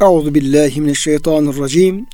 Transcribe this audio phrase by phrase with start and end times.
[0.00, 2.06] Euzu billahi mineşşeytanirracim.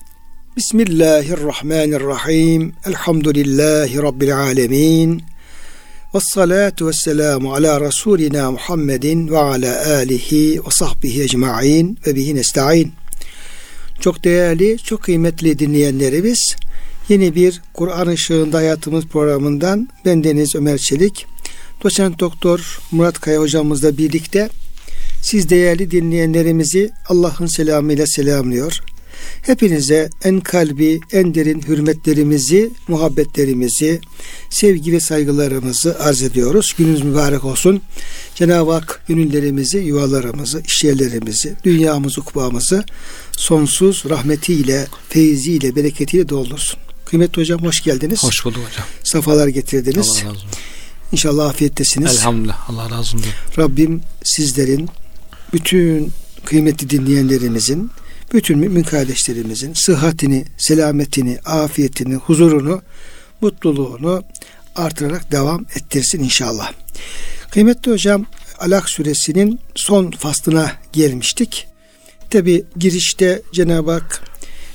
[0.56, 2.72] Bismillahirrahmanirrahim.
[2.87, 5.22] Elhamdülillahi rabbil alamin.
[6.15, 12.93] Ves salatu vesselamu ala rasulina Muhammedin ve ala alihi ve sahbihi ecmaîn ve bihi nestaîn.
[14.01, 16.57] Çok değerli, çok kıymetli dinleyenlerimiz,
[17.09, 21.27] yeni bir Kur'an ışığında hayatımız programından ben Deniz Ömer Çelik,
[21.82, 24.48] doçent doktor Murat Kaya hocamızla birlikte
[25.25, 28.80] siz değerli dinleyenlerimizi Allah'ın selamıyla selamlıyor.
[29.42, 34.01] Hepinize en kalbi, en derin hürmetlerimizi, muhabbetlerimizi,
[34.51, 36.74] sevgi ve saygılarımızı arz ediyoruz.
[36.79, 37.82] Gününüz mübarek olsun.
[38.34, 42.84] Cenab-ı Hak gönüllerimizi, yuvalarımızı, işyerlerimizi, dünyamızı, ukbamızı
[43.32, 46.80] sonsuz rahmetiyle, feyziyle, bereketiyle doldursun.
[47.04, 48.24] Kıymetli hocam hoş geldiniz.
[48.24, 48.87] Hoş bulduk hocam.
[49.04, 50.09] Safalar getirdiniz.
[50.09, 50.48] Allah razı olsun.
[51.12, 52.12] İnşallah afiyettesiniz.
[52.16, 52.70] Elhamdülillah.
[52.70, 53.23] Allah razı olsun.
[53.59, 54.88] Rabbim sizlerin,
[55.55, 56.13] bütün
[56.45, 57.91] kıymetli dinleyenlerimizin,
[58.33, 62.83] bütün mümin kardeşlerimizin sıhhatini, selametini, afiyetini, huzurunu,
[63.41, 64.24] mutluluğunu
[64.77, 66.72] artırarak devam ettirsin inşallah.
[67.50, 68.27] Kıymetli hocam
[68.58, 71.66] Alak suresinin son faslına gelmiştik.
[72.30, 74.22] Tabi girişte Cenab-ı Hak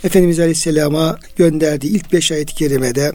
[0.03, 3.11] Efendimiz Aleyhisselam'a gönderdiği ilk beş ayet-i kerimede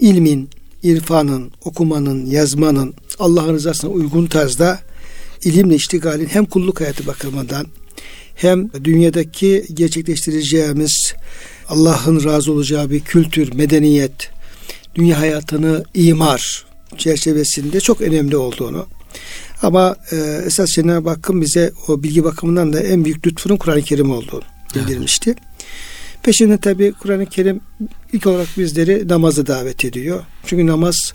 [0.00, 0.50] ilmin,
[0.82, 4.78] irfanın, okumanın, yazmanın Allah'ın rızasına uygun tarzda
[5.44, 7.66] ilimle iştigalin hem kulluk hayatı bakımından
[8.34, 11.14] hem dünyadaki gerçekleştireceğimiz
[11.68, 14.30] Allah'ın razı olacağı bir kültür, medeniyet,
[14.94, 16.66] dünya hayatını imar
[16.98, 18.86] çerçevesinde çok önemli olduğunu
[19.62, 24.10] ama e, esas Cenab-ı Hakk'ın bize o bilgi bakımından da en büyük lütfunun Kur'an-ı Kerim
[24.10, 24.42] olduğunu
[24.74, 25.30] bildirmişti.
[25.30, 25.38] Evet.
[26.22, 27.60] Peşinde tabi Kur'an-ı Kerim
[28.12, 30.22] ilk olarak bizleri namazı davet ediyor.
[30.46, 31.12] Çünkü namaz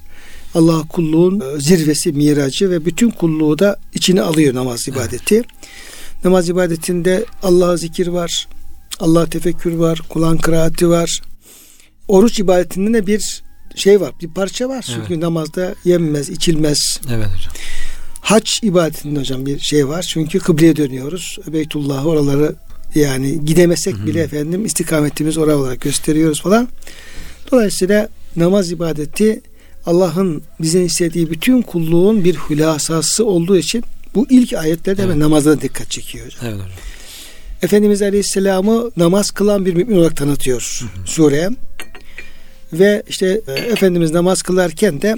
[0.56, 5.36] Allah kulluğun e, zirvesi, miracı ve bütün kulluğu da içine alıyor namaz ibadeti.
[5.36, 5.46] Evet.
[6.24, 8.48] Namaz ibadetinde Allah'a zikir var,
[9.00, 11.22] Allah tefekkür var, Kur'an kıraati var.
[12.08, 13.44] Oruç ibadetinde de bir
[13.76, 14.86] şey var, bir parça var.
[14.90, 15.00] Evet.
[15.08, 17.00] Çünkü namazda yenmez, içilmez.
[17.10, 17.54] Evet hocam.
[18.22, 20.06] Hac ibadetinde hocam bir şey var.
[20.14, 21.38] Çünkü kıbleye dönüyoruz.
[21.48, 22.56] Beytullah oraları
[22.96, 24.06] yani gidemesek Hı-hı.
[24.08, 26.68] bile efendim istikametimiz oraya olarak gösteriyoruz falan.
[27.52, 29.42] Dolayısıyla namaz ibadeti
[29.86, 33.84] Allah'ın bize istediği bütün kulluğun bir hülasası olduğu için
[34.16, 35.16] bu ilk ayetlerde evet.
[35.16, 36.40] namazına dikkat çekiyor hocam.
[36.44, 36.70] Evet hocam.
[37.62, 41.08] Efendimiz Aleyhisselam'ı namaz kılan bir mümin olarak tanıtıyor hı hı.
[41.08, 41.50] sure.
[42.74, 45.16] Ve işte e, Efendimiz namaz kılarken de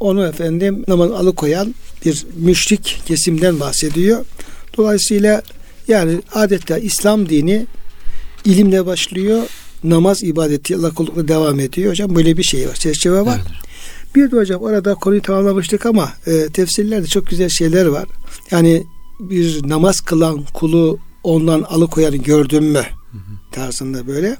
[0.00, 1.74] onu efendim namaz alıkoyan
[2.04, 4.24] bir müşrik kesimden bahsediyor.
[4.76, 5.42] Dolayısıyla
[5.88, 7.66] yani adeta İslam dini
[8.44, 9.42] ilimle başlıyor.
[9.84, 11.90] Namaz ibadeti Allah kullukla devam ediyor.
[11.90, 12.74] Hocam böyle bir şey var.
[12.74, 13.40] Çerçeve var.
[13.42, 13.64] Evet.
[14.14, 18.08] Bir de hocam orada konuyu tamamlamıştık ama e, tefsirlerde çok güzel şeyler var.
[18.50, 18.84] Yani
[19.20, 22.82] bir namaz kılan kulu ondan alıkoyanı gördün mü?
[23.54, 24.36] tarzında böyle.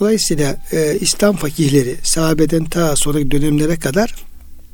[0.00, 4.14] Dolayısıyla e, İslam fakihleri sahabeden ta sonraki dönemlere kadar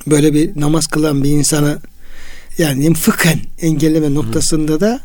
[0.06, 1.78] böyle bir namaz kılan bir insanı
[2.58, 5.00] yani fıkhen engelleme noktasında da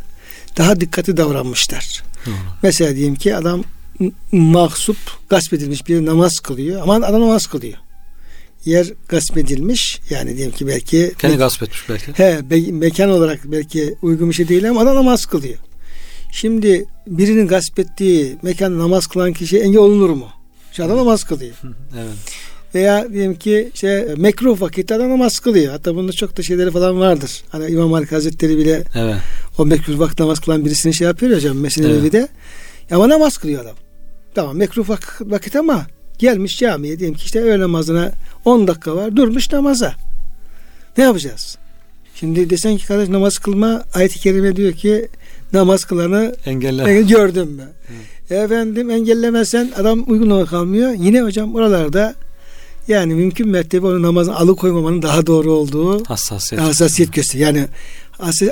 [0.57, 2.03] daha dikkatli davranmışlar.
[2.25, 2.31] Hı.
[2.63, 3.63] Mesela diyelim ki adam
[4.31, 4.97] mahsup
[5.29, 7.77] gasp edilmiş bir namaz kılıyor ama adam namaz kılıyor.
[8.65, 12.11] Yer gasp edilmiş yani diyelim ki belki kendi gasp etmiş belki.
[12.13, 15.57] He, be, mekan olarak belki uygun bir şey değil ama adam namaz kılıyor.
[16.31, 20.27] Şimdi birinin gasp ettiği mekan namaz kılan kişi engel olunur mu?
[20.71, 21.55] Şu adam namaz kılıyor.
[21.99, 22.15] evet.
[22.75, 25.71] Veya diyelim ki işte mekruh vakitte adam namaz kılıyor.
[25.71, 27.43] Hatta bunda çok da şeyleri falan vardır.
[27.49, 29.15] Hani İmam Malik Hazretleri bile evet.
[29.57, 32.13] o mekruh vakit namaz kılan birisini şey yapıyor hocam meseleleri evet.
[32.13, 32.27] de.
[32.91, 33.75] Ama namaz kılıyor adam.
[34.35, 34.89] Tamam mekruh
[35.21, 35.85] vakit ama
[36.21, 38.11] gelmiş camiye diyelim ki işte öğle namazına
[38.45, 39.93] 10 dakika var durmuş namaza.
[40.97, 41.57] Ne yapacağız?
[42.15, 45.07] Şimdi desen ki kardeş namaz kılma ayet-i kerime diyor ki
[45.53, 47.01] namaz kılanı engelle.
[47.01, 47.67] gördüm mü?
[48.29, 50.91] Efendim engellemezsen adam uygun kalmıyor.
[50.91, 52.15] Yine hocam oralarda
[52.87, 57.49] yani mümkün mertebe onu namazın alıkoymamanın daha doğru olduğu hassasiyet, hassasiyet gösteriyor.
[57.49, 57.67] Yani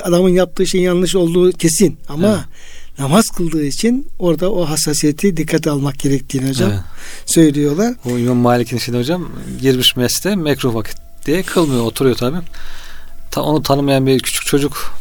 [0.02, 2.40] adamın yaptığı şeyin yanlış olduğu kesin ama evet.
[2.98, 6.80] Namaz kıldığı için orada o hassasiyeti dikkate almak gerektiğini hocam evet.
[7.26, 7.94] söylüyorlar.
[8.04, 9.28] O İmam Malik'in şimdi hocam
[9.60, 10.96] girmiş mesle mekruh vakit
[11.26, 12.36] diye kılmıyor oturuyor tabi.
[13.30, 14.94] Ta, onu tanımayan bir küçük çocuk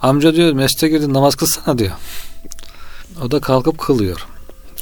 [0.00, 1.92] amca diyor mesle girdin namaz kılsana diyor.
[3.22, 4.26] O da kalkıp kılıyor.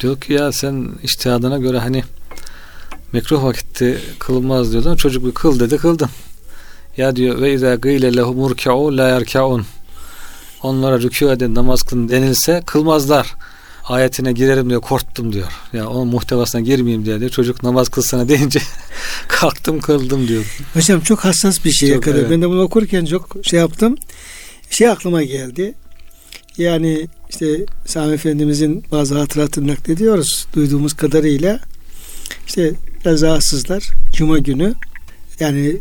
[0.01, 2.03] Diyor ki ya sen iştihadına göre hani
[3.13, 4.95] mekruh vakitte kılmaz diyordun.
[4.95, 6.09] Çocuk bir kıl dedi kıldın.
[6.97, 9.65] Ya diyor ve izâ gîle lehum la yerka'un.
[10.63, 13.35] Onlara rükû edin namaz kılın denilse kılmazlar.
[13.83, 15.47] Ayetine girerim diyor korktum diyor.
[15.73, 17.31] Ya yani onun muhtevasına girmeyeyim diye diyor.
[17.31, 18.59] Çocuk namaz kılsana deyince
[19.27, 20.57] kalktım kıldım diyor.
[20.73, 22.19] Hocam çok hassas bir şey yakaladı.
[22.19, 22.31] Evet.
[22.31, 23.97] Ben de bunu okurken çok şey yaptım.
[24.69, 25.73] Şey aklıma geldi.
[26.57, 30.47] Yani işte Sami Efendimizin bazı hatıratını naklediyoruz.
[30.55, 31.59] Duyduğumuz kadarıyla
[32.47, 32.73] işte
[33.05, 33.89] biraz rahatsızlar.
[34.13, 34.73] Cuma günü
[35.39, 35.77] yani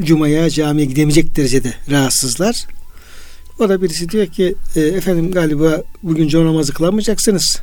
[0.00, 2.66] Cuma'ya camiye gidemeyecek derecede rahatsızlar.
[3.58, 7.60] O da birisi diyor ki e, efendim galiba bugün cuma namazı kılamayacaksınız.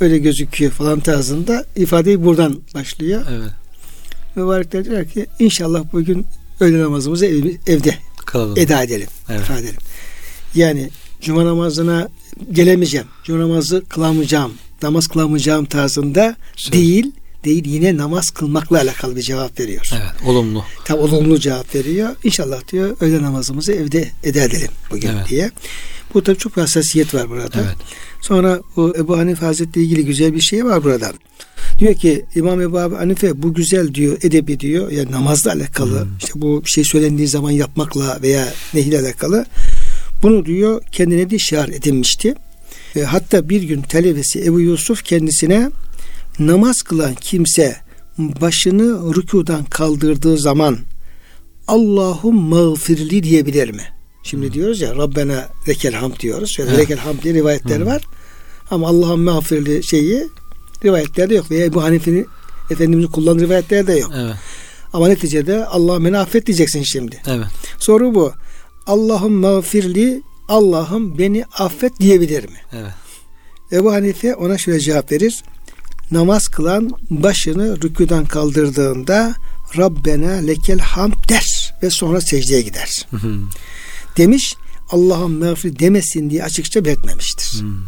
[0.00, 3.22] Öyle gözüküyor falan tarzında ifadeyi buradan başlıyor.
[3.30, 3.50] Evet.
[4.36, 6.26] Mübarekler diyor ki inşallah bugün
[6.60, 7.94] öğle namazımızı ev, evde
[8.26, 8.58] Kalalım.
[8.58, 9.06] eda edelim.
[9.30, 9.40] Evet.
[9.40, 9.76] ifade edelim.
[10.54, 12.08] Yani cuma namazına
[12.52, 13.06] gelemeyeceğim.
[13.24, 14.52] Cuma namazı kılamayacağım.
[14.82, 17.12] Namaz kılamayacağım tarzında Şey- değil.
[17.44, 19.90] Değil yine namaz kılmakla alakalı bir cevap veriyor.
[19.92, 20.28] Evet.
[20.28, 20.64] Olumlu.
[20.84, 22.08] Tam olumlu cevap veriyor.
[22.24, 25.28] İnşallah diyor öğle namazımızı evde eda edelim bugün Evet.
[25.28, 25.50] diye.
[26.14, 27.60] Bu tabii çok hassasiyet var burada.
[27.60, 27.76] Evet.
[28.20, 31.12] Sonra bu Ebu Hanife Hazretleri ilgili güzel bir şey var burada.
[31.78, 36.08] Diyor ki İmam Ebu Hanife bu güzel diyor edebi diyor yani namazla alakalı Hmm.
[36.18, 39.46] işte bu bir şey söylendiği zaman yapmakla veya nehiyle alakalı
[40.22, 42.34] bunu diyor kendine de şiar edinmişti.
[42.96, 45.70] E, hatta bir gün talebesi Ebu Yusuf kendisine
[46.38, 47.76] namaz kılan kimse
[48.18, 50.78] başını rükudan kaldırdığı zaman
[51.68, 53.82] Allahum mağfirli diyebilir mi?
[54.22, 56.56] Şimdi diyoruz ya Rabbena lekel hamd diyoruz.
[56.60, 56.78] Evet.
[56.78, 57.86] lekel hamd diye rivayetler Hı.
[57.86, 58.02] var.
[58.70, 60.28] Ama Allah'ın mağfirli şeyi
[60.84, 61.50] rivayetlerde yok.
[61.50, 62.26] Veya Ebu Hanife'nin
[62.70, 64.12] Efendimizin kullandığı rivayetlerde yok.
[64.16, 64.34] Evet.
[64.92, 67.22] Ama neticede Allah beni affet diyeceksin şimdi.
[67.26, 67.46] Evet.
[67.78, 68.32] Soru bu.
[68.86, 72.58] Allah'ım mağfirli Allah'ım beni affet diyebilir mi?
[72.72, 72.92] Evet.
[73.72, 75.42] Ebu Hanife ona şöyle cevap verir.
[76.10, 79.34] Namaz kılan başını rüküden kaldırdığında
[79.76, 83.06] Rabbena lekel hamd der ve sonra secdeye gider.
[83.10, 83.38] Hı hı.
[84.16, 84.54] Demiş
[84.90, 87.60] Allah'ım mağfir demesin diye açıkça belirtmemiştir.
[87.60, 87.78] Hmm.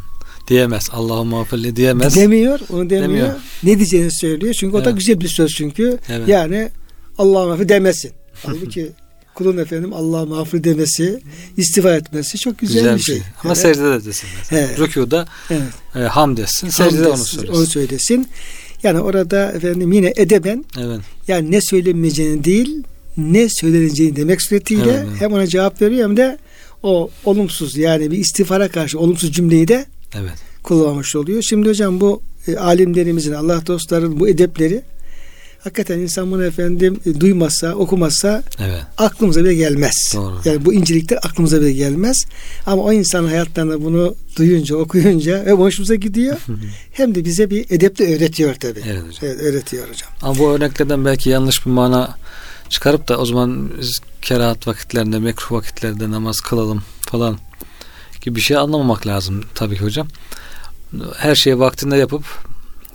[0.49, 0.88] Diyemez.
[0.93, 2.17] Allah'ım mağfirli diyemez.
[2.17, 3.08] Demiyor, onu demiyor.
[3.08, 3.34] Demiyor.
[3.62, 4.55] Ne diyeceğini söylüyor.
[4.55, 4.99] Çünkü o da Evet.
[4.99, 5.99] güzel bir söz çünkü.
[6.08, 6.28] Evet.
[6.28, 6.70] Yani
[7.19, 8.12] Allah'ım mağfir demesin.
[8.46, 8.93] Halbuki
[9.40, 11.20] kulun efendim Allah'ım mağfir demesi,
[11.56, 13.16] istifa etmesi çok güzel, bir şey.
[13.16, 13.58] Ama Evet.
[13.58, 14.28] secdede de desin.
[14.50, 14.78] Evet.
[14.78, 15.62] Rükuda Evet.
[15.96, 16.69] e, hamd etsin.
[16.69, 17.54] Secdede onu söylesin.
[17.54, 18.28] Onu söylesin.
[18.82, 21.00] Yani orada efendim yine edeben Evet.
[21.28, 22.82] yani ne söylenmeyeceğini değil
[23.16, 25.20] ne söyleneceğini demek suretiyle Evet, evet.
[25.20, 26.38] hem ona cevap veriyor hem de
[26.82, 30.34] o olumsuz yani bir istifara karşı olumsuz cümleyi de Evet.
[30.62, 31.42] kullanmış oluyor.
[31.42, 34.82] Şimdi hocam bu e, alimlerimizin Allah dostlarının bu edepleri
[35.64, 38.82] hakikaten insan bunu efendim e, duymazsa okumazsa Evet.
[38.98, 40.12] aklımıza bile gelmez.
[40.14, 40.40] Doğru.
[40.44, 42.24] Yani bu incelikler aklımıza bile gelmez.
[42.66, 46.36] Ama o insanın hayatlarında bunu duyunca, okuyunca ve hoşumuza gidiyor.
[46.92, 48.82] Hem de bize bir edep de öğretiyor tabii.
[48.86, 49.18] Evet hocam.
[49.22, 50.10] Evet, öğretiyor hocam.
[50.22, 52.16] Ama bu örneklerden belki yanlış bir mana
[52.68, 57.38] çıkarıp da o zaman biz kerahat vakitlerinde, mekruh vakitlerde namaz kılalım falan
[58.20, 60.08] gibi bir şey anlamamak lazım tabii ki hocam.
[61.16, 62.24] Her şeyi vaktinde yapıp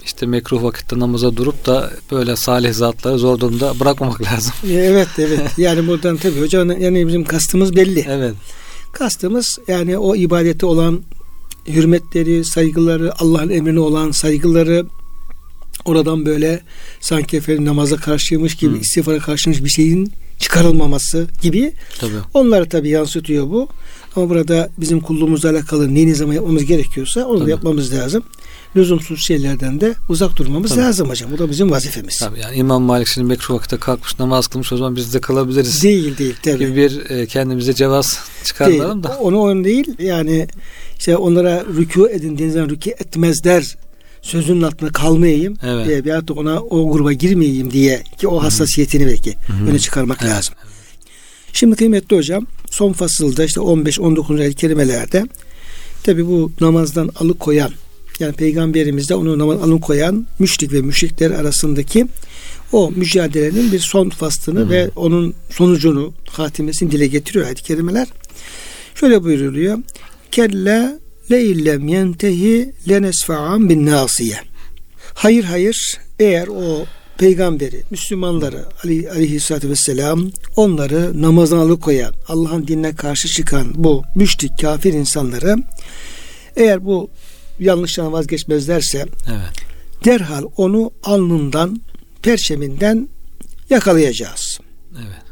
[0.06, 4.54] işte mekruh vakitte namaza durup da böyle salih zatları zor durumda bırakmamak lazım.
[4.69, 5.42] E, Evet evet.
[5.57, 8.06] Yani buradan tabii hocam yani bizim kastımız belli.
[8.10, 8.34] Evet.
[8.94, 11.02] Kastımız yani o ibadete olan
[11.68, 14.86] hürmetleri, saygıları, Allah'ın emrine olan saygıları
[15.86, 16.62] oradan böyle
[17.02, 18.80] sanki efendim namaza karşıymış gibi, Hı.
[18.80, 22.13] istiğfara karşıymış bir şeyin çıkarılmaması gibi Tabii.
[22.34, 23.68] onları tabii yansıtıyor bu.
[24.16, 28.24] Ama burada bizim kulluğumuzla alakalı neyi ne zaman yapmamız gerekiyorsa onu da yapmamız lazım.
[28.75, 30.81] Lüzumsuz şeylerden de uzak durmamız Tabii.
[30.81, 31.31] lazım hocam.
[31.31, 32.18] Bu da bizim vazifemiz.
[32.18, 35.83] Tabii yani İmam Malik şimdi mekruh vakitte kalkmış namaz kılmış o zaman biz de kılabiliriz
[35.83, 36.57] Değil değil tabii.
[36.60, 39.18] gibi bir e, kendimize cevaz çıkarmayalım da.
[39.19, 39.95] Onu onu değil.
[40.00, 40.48] Yani
[40.98, 43.77] işte onlara rükû edin denizden rükû etmezler
[44.21, 45.88] sözünün altında kalmayayım Evet.
[45.88, 49.69] diye veyahut da ona o gruba girmeyeyim diye ki o hassasiyetini belki Hı.
[49.69, 50.31] öne çıkarmak Evet.
[50.33, 50.54] lazım.
[51.54, 54.40] Şimdi kıymetli hocam son fasılda işte 15-19.
[54.42, 55.26] ayet kelimelerde
[56.04, 57.71] tabi bu namazdan alıkoyan
[58.19, 62.07] yani peygamberimiz de onu namaz alıkoyan müşrik ve müşrikler arasındaki
[62.72, 64.69] o mücadelenin bir son faslını Hı.
[64.69, 68.07] ve onun sonucunu hatimesini dile getiriyor ayet-i kerimeler.
[68.95, 69.78] Şöyle buyuruluyor.
[70.31, 71.00] Kelle
[71.31, 74.38] le illem yentehi lenesfa'an bin nasiye.
[75.14, 76.86] Hayır hayır eğer o
[77.18, 84.94] peygamberi, Müslümanları Ali, aleyhissalatü vesselam onları namazdan alıkoyan, Allah'ın dinine karşı çıkan bu müşrik kafir
[84.94, 85.56] insanları
[86.56, 87.10] eğer bu
[87.59, 88.97] yanlıştan vazgeçmezlerse
[89.30, 89.66] Evet.
[90.06, 91.81] derhal onu alnından,
[92.21, 93.09] perçeminden
[93.69, 94.59] yakalayacağız.
[94.95, 95.26] Evet.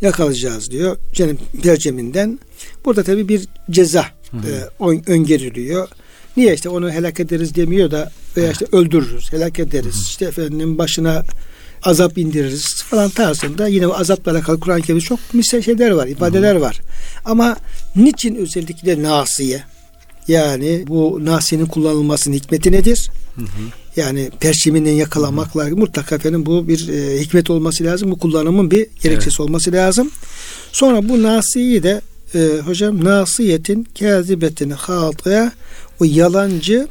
[0.00, 2.38] Yakalayacağız diyor canım perçeminden.
[2.84, 4.50] Burada tabi bir ceza Hı hı.
[4.50, 5.88] e, ön- öngörülüyor.
[6.36, 10.02] Niye işte onu helak ederiz demiyor da veya işte öldürürüz, helak ederiz.
[10.08, 11.22] işte efendim başına
[11.82, 16.54] azap indiririz falan tarzında yine o azapla alakalı Kur'an-ı Kerim'de çok misal şeyler var, ifadeler
[16.54, 16.80] var.
[17.24, 17.56] Ama
[17.96, 19.62] niçin özellikle nasiye?
[20.28, 23.10] Yani bu nasiyenin kullanılmasının hikmeti nedir?
[23.36, 23.46] Hı hı.
[23.96, 28.10] Yani perçeminden yakalamakla mutlaka efendim bu bir e, hikmet olması lazım.
[28.10, 30.10] Bu kullanımın bir gerekçesi olması lazım.
[30.72, 32.00] Sonra bu nasiyi de
[32.34, 35.52] e, hocam nasiyetin kazibetin hatıya
[36.00, 36.88] o yalancı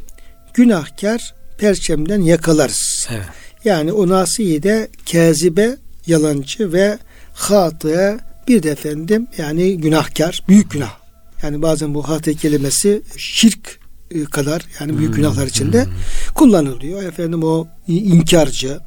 [0.53, 3.07] günahkar perçemden yakalarız.
[3.11, 3.25] Evet.
[3.65, 6.97] Yani o nasiyi de kazibe yalancı ve
[7.33, 11.02] hatıya bir de efendim yani günahkar büyük günah.
[11.43, 13.79] Yani bazen bu hatı kelimesi şirk
[14.11, 15.91] e, kadar yani büyük Hmm, günahlar içinde hmm.
[16.35, 17.03] kullanılıyor.
[17.03, 18.79] Efendim o inkarcı,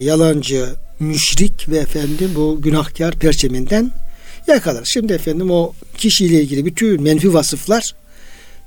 [0.00, 0.66] yalancı,
[1.00, 3.92] müşrik ve efendim bu günahkar perçeminden
[4.46, 4.84] yakalar.
[4.84, 7.94] Şimdi efendim o kişiyle ilgili bütün menfi vasıflar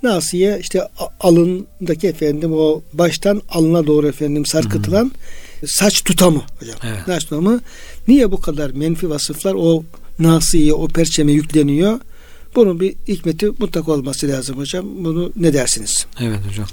[0.03, 0.81] Nasiye işte
[1.19, 5.11] alındaki efendim o baştan alına doğru efendim sarkıtılan
[5.65, 6.75] saç tutamı hocam.
[6.83, 6.99] Evet.
[7.05, 7.61] Saç tutamı.
[8.07, 9.83] Niye bu kadar menfi vasıflar o
[10.19, 11.99] nasiye o perçeme yükleniyor?
[12.55, 14.85] Bunun bir hikmeti mutlaka olması lazım hocam.
[14.97, 16.05] Bunu ne dersiniz?
[16.19, 16.67] Evet hocam.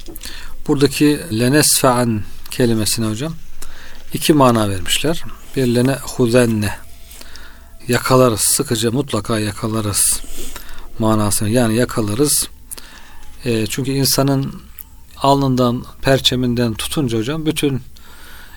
[0.67, 2.21] Buradaki lenesfa'an
[2.51, 3.33] kelimesine hocam
[4.13, 5.23] iki mana vermişler.
[5.55, 6.73] Bir lene huzenne
[7.87, 10.21] yakalarız, sıkıca mutlaka yakalarız
[10.99, 11.49] manasını.
[11.49, 12.49] Yani yakalarız.
[13.45, 14.61] E, çünkü insanın
[15.17, 17.81] alnından, perçeminden tutunca hocam bütün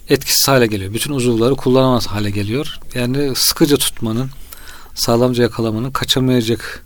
[0.08, 0.94] etkisiz hale geliyor.
[0.94, 2.78] Bütün uzuvları kullanamaz hale geliyor.
[2.94, 4.30] Yani sıkıca tutmanın,
[4.94, 6.83] sağlamca yakalamanın kaçamayacak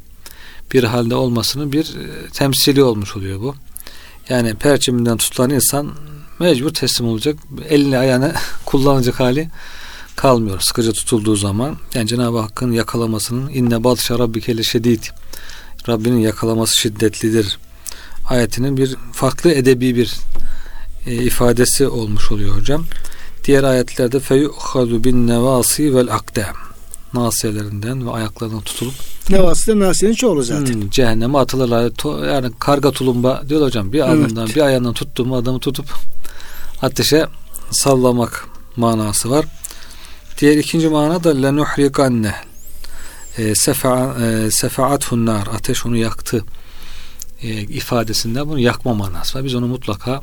[0.73, 3.55] bir halde olmasının bir e, temsili olmuş oluyor bu.
[4.29, 5.95] Yani perçeminden tutulan insan
[6.39, 7.37] mecbur teslim olacak.
[7.69, 8.35] Elini ayağını
[8.65, 9.51] kullanacak hali
[10.17, 10.61] kalmıyor.
[10.61, 15.05] Sıkıca tutulduğu zaman yani Cenab-ı Hakk'ın yakalamasının inne batşa rabbike şedid
[15.89, 17.59] Rabbinin yakalaması şiddetlidir.
[18.29, 20.15] Ayetinin bir farklı edebi bir
[21.07, 22.85] e, ifadesi olmuş oluyor hocam.
[23.45, 26.68] Diğer ayetlerde feyuhadu bin nevasi vel akdem
[27.15, 28.95] nasiyelerinden ve ayaklarından tutulup
[29.31, 30.75] Nevası da Nasiye'nin çoğulu zaten.
[30.75, 31.91] Hmm, cehenneme atılırlar.
[31.91, 33.93] To- yani karga tulumba diyor hocam.
[33.93, 34.57] Bir alnından Evet.
[34.57, 35.87] bir ayağından tuttuğum adamı tutup
[36.83, 37.27] ateşe
[37.71, 38.47] sallamak
[38.77, 39.45] manası var.
[40.39, 42.35] Diğer ikinci mana da lenuhrikanne
[43.39, 46.45] e, sefa, e, sefaathun nar ateş onu yaktı
[47.43, 49.45] e, ifadesinde bunu yakma manası var.
[49.45, 50.21] Biz onu mutlaka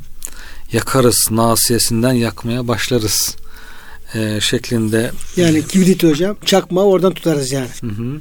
[0.71, 1.27] yakarız.
[1.31, 3.35] Nasiyesinden yakmaya başlarız
[4.13, 5.11] e, şeklinde.
[5.37, 7.69] Yani kibrit hocam çakma oradan tutarız yani.
[7.81, 8.19] Hı hı.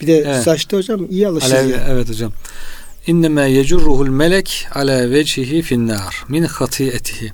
[0.00, 0.42] Bir de Evet.
[0.42, 1.52] saçta hocam iyi alışır.
[1.52, 1.82] Alev, yani.
[1.88, 2.32] evet hocam.
[3.06, 7.32] İnneme yecurruhul melek ala vecihi finnar min hatiyetihi.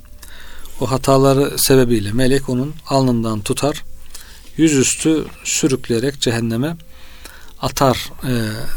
[0.80, 3.84] O hataları sebebiyle melek onun alnından tutar,
[4.56, 6.76] yüzüstü sürükleyerek cehenneme
[7.62, 8.32] atar e,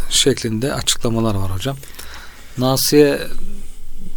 [0.10, 1.78] şeklinde açıklamalar var hocam.
[2.58, 3.20] Nasiye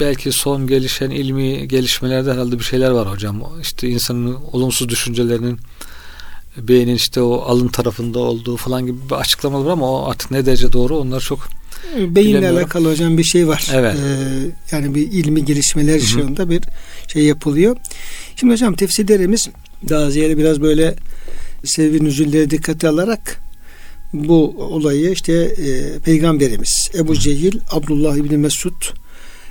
[0.00, 3.42] belki son gelişen ilmi gelişmelerde herhalde bir şeyler var hocam.
[3.62, 5.58] İşte insanın olumsuz düşüncelerinin
[6.56, 10.46] beynin işte o alın tarafında olduğu falan gibi bir açıklamalar var ama o artık ne
[10.46, 11.48] derece doğru onlar çok
[11.96, 13.70] Beyinle alakalı hocam bir şey var.
[13.74, 13.96] Evet.
[13.96, 16.62] Ee, yani bir ilmi gelişmeler ışığında bir
[17.08, 17.76] şey yapılıyor.
[18.36, 19.48] Şimdi hocam tefsirlerimiz
[19.88, 20.94] daha ziyade biraz böyle
[21.64, 23.40] sebebi nüzulleri dikkate alarak
[24.12, 28.82] bu olayı işte e, peygamberimiz Ebu Cehil, Abdullah İbni Mesud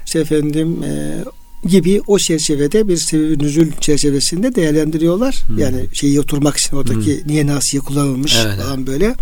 [0.09, 1.23] işte efendim e,
[1.67, 5.43] gibi o çerçevede bir sebebi nüzul çerçevesinde değerlendiriyorlar.
[5.47, 5.61] Hı.
[5.61, 9.15] Yani şeyi oturmak için oradaki niye nasiye kullanılmış Evet, falan böyle.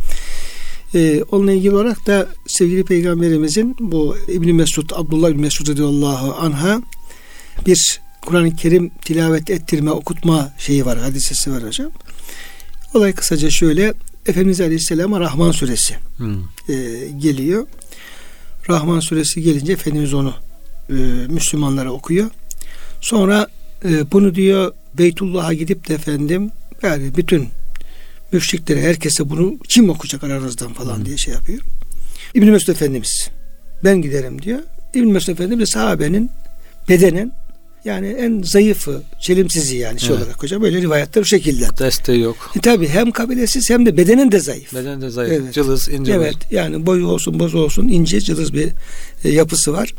[0.96, 6.82] Ee, onunla ilgili olarak da sevgili peygamberimizin bu İbni Mesud, Abdullah İbni Mesud radıyallahu anha
[7.66, 11.92] bir Kur'an-ı Kerim tilavet ettirme, okutma şeyi var, hadisesi var hocam.
[12.94, 13.94] Olay kısaca şöyle.
[14.26, 16.38] Efendimiz Aleyhisselam'a Rahman suresi hmm,
[16.70, 16.76] e,
[17.18, 17.68] geliyor.
[18.70, 20.47] Rahman suresi gelince Efendimiz onu
[20.90, 20.94] e,
[21.30, 22.30] Müslümanlara okuyor.
[23.02, 23.48] Sonra
[23.86, 26.52] e, bunu diyor Beytullah'a gidip de efendim
[26.84, 27.48] yani bütün
[28.32, 31.60] müşriklere herkese bunu kim okuyacak aranızdan falan diye şey yapıyor.
[32.34, 33.30] İbn Mesud Efendimiz
[33.84, 34.60] ben giderim diyor.
[34.94, 36.32] İbn Mesud Efendimiz de sahabenin
[36.90, 37.32] bedenen
[37.86, 40.22] yani en zayıfı, çelimsizi yani şey Evet.
[40.22, 41.66] olarak hocam böyle rivayetler bu şekilde.
[41.80, 42.52] desteği yok.
[42.58, 44.76] E tabi hem kabilesiz hem de bedenen de zayıf.
[44.76, 45.34] Beden de zayıf.
[45.34, 45.54] Evet.
[45.54, 48.70] Cılız, ince Evet yani boyu olsun boz olsun ince cılız bir
[49.24, 49.94] e, yapısı var.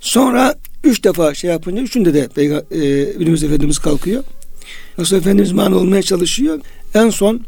[0.00, 0.54] Sonra
[0.84, 4.24] üç defa şey yapınca üçünde de Peyga- e, Ünümüz Efendimiz kalkıyor.
[4.98, 6.60] Resulullah Efendimiz mani olmaya çalışıyor.
[6.94, 7.40] En son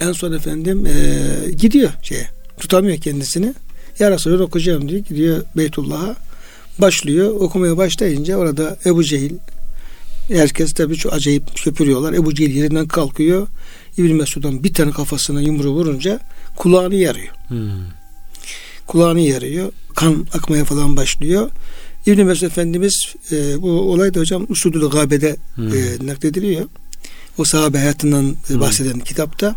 [0.00, 3.54] en son efendim e, gidiyor şeye tutamıyor kendisini.
[3.98, 5.00] Ya Resulallah okuyacağım diyor.
[5.00, 6.16] Gidiyor Beytullah'a
[6.78, 7.30] başlıyor.
[7.40, 9.32] Okumaya başlayınca orada Ebu Cehil
[10.28, 12.12] herkes tabii çok acayip köpürüyorlar.
[12.12, 13.46] Ebu Cehil yerinden kalkıyor.
[13.98, 16.20] İbn Mesud'dan bir tane kafasına yumruğu vurunca
[16.56, 17.34] kulağını yarıyor.
[17.48, 17.70] Hmm.
[18.86, 19.72] Kulağını yarıyor.
[19.94, 21.50] Kan akmaya falan başlıyor.
[22.06, 25.68] İbn Mesud Efendimiz e, bu olay da hocam Usudül Gabe'de Hmm.
[25.68, 26.64] e, naklediliyor.
[27.38, 28.60] O sahabe hayatından e, Hmm.
[28.60, 29.54] bahseden kitapta.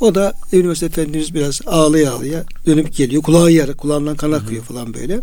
[0.00, 3.22] O da İbn Mesud Efendimiz biraz ağlaya ağlaya dönüp geliyor.
[3.22, 5.20] Kulağı yarı, kulağından kan akıyor falan böyle.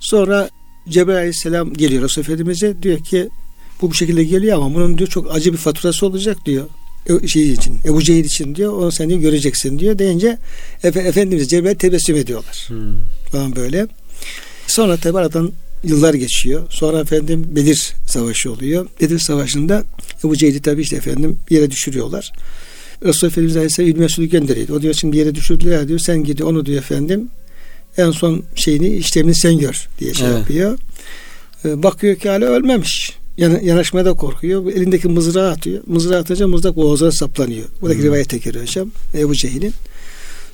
[0.00, 0.48] Sonra
[0.88, 3.28] Cebrail Aleyhisselam geliyor Resul Efendimiz'e diyor ki
[3.82, 6.66] bu bu şekilde geliyor ama bunun diyor çok acı bir faturası olacak diyor.
[7.26, 10.38] şey için Ebu Cehil için diyor onu sen diyor göreceksin diyor deyince
[10.82, 12.94] Efe, Efendimiz Cebrail tebessüm ediyorlar Hmm.
[13.32, 13.86] falan böyle.
[14.66, 15.52] Sonra tabi aradan
[15.84, 16.62] yıllar geçiyor.
[16.70, 18.86] Sonra efendim Bedir Savaşı oluyor.
[19.00, 19.84] Bedir Savaşı'nda
[20.24, 22.32] Ebu Cehil'i tabi işte efendim yere düşürüyorlar.
[23.04, 24.68] Resulullah Efendimiz Aleyhisselam İbn Mesud'u gönderiyor.
[24.68, 25.98] O diyor şimdi bir yere düşürdüler diyor.
[25.98, 27.28] Sen gidiyor onu diyor efendim.
[27.96, 30.38] En son şeyini işlemini sen gör diye şey Evet.
[30.38, 30.78] yapıyor.
[31.64, 33.12] Ee, Bakıyor ki hala ölmemiş.
[33.38, 34.72] Yana, yanaşmaya da korkuyor.
[34.72, 35.82] Elindeki mızrağı atıyor.
[35.86, 37.64] Mızrağı atınca mızrak boğazına saplanıyor.
[37.80, 38.02] Bu da Hmm.
[38.02, 38.90] rivayete giriyor hocam.
[39.14, 39.72] Ebu Cehil'in.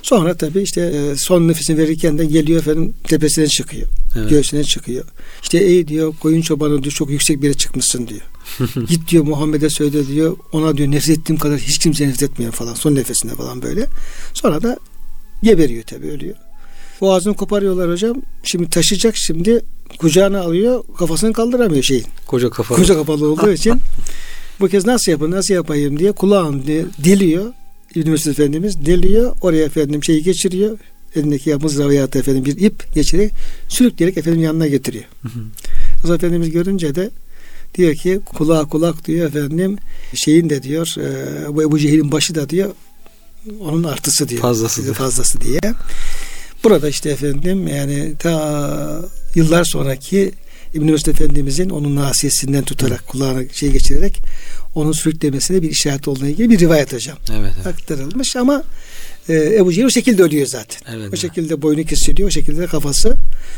[0.01, 3.87] Sonra tabi işte e, son nefesini verirken de geliyor efendim tepesine çıkıyor.
[4.19, 4.29] Evet.
[4.29, 5.05] Göğsüne çıkıyor.
[5.43, 8.21] İşte ey diyor koyun çobanı diyor çok yüksek bir yere çıkmışsın diyor.
[8.89, 10.37] Git diyor Muhammed'e söyle diyor.
[10.51, 12.73] Ona diyor nefret ettiğim kadar hiç kimseye nefret etmiyor falan.
[12.73, 13.87] Son nefesinde falan böyle.
[14.33, 14.77] Sonra da
[15.43, 16.35] geberiyor tabi ölüyor.
[17.01, 18.21] Boğazını koparıyorlar hocam.
[18.43, 19.61] Şimdi taşıyacak şimdi
[19.97, 20.83] kucağına alıyor.
[20.97, 22.05] Kafasını kaldıramıyor şeyin.
[22.27, 22.77] Koca kafalı.
[22.77, 23.73] Koca kapalı olduğu için
[24.59, 27.53] bu kez nasıl yapın nasıl yapayım diye kulağını diye deliyor.
[27.95, 29.35] Mesud Efendimiz deliyor.
[29.41, 30.77] Oraya efendim şeyi geçiriyor.
[31.15, 31.61] Elindeki ya
[32.13, 33.31] da efendim bir ip geçirerek
[33.67, 35.03] sürükleyerek efendim yanına getiriyor.
[35.97, 37.09] Resulullah Efendimiz görünce de
[37.75, 39.77] diyor ki kulağa kulak diyor efendim
[40.13, 42.71] şeyin de diyor e, bu Ebu Cehil'in başı da diyor
[43.59, 44.41] onun artısı diyor.
[44.41, 44.93] Fazlası.
[44.93, 45.59] Fazlası diye.
[46.63, 49.01] Burada işte efendim yani ta
[49.35, 50.31] yıllar sonraki
[50.73, 54.21] İbn Mesud Efendimizin onun nasiyesinden tutarak kulağına şey geçirerek
[54.75, 57.53] onun sürüklemesine bir işaret olduğuna ilgili bir rivayet hocam Evet.
[57.55, 57.67] evet.
[57.67, 58.63] aktarılmış ama
[59.29, 60.79] e, Ebu Cehil o şekilde ölüyor zaten.
[60.89, 61.19] Evet, o evet.
[61.19, 63.17] şekilde boynu kesiliyor, o şekilde kafası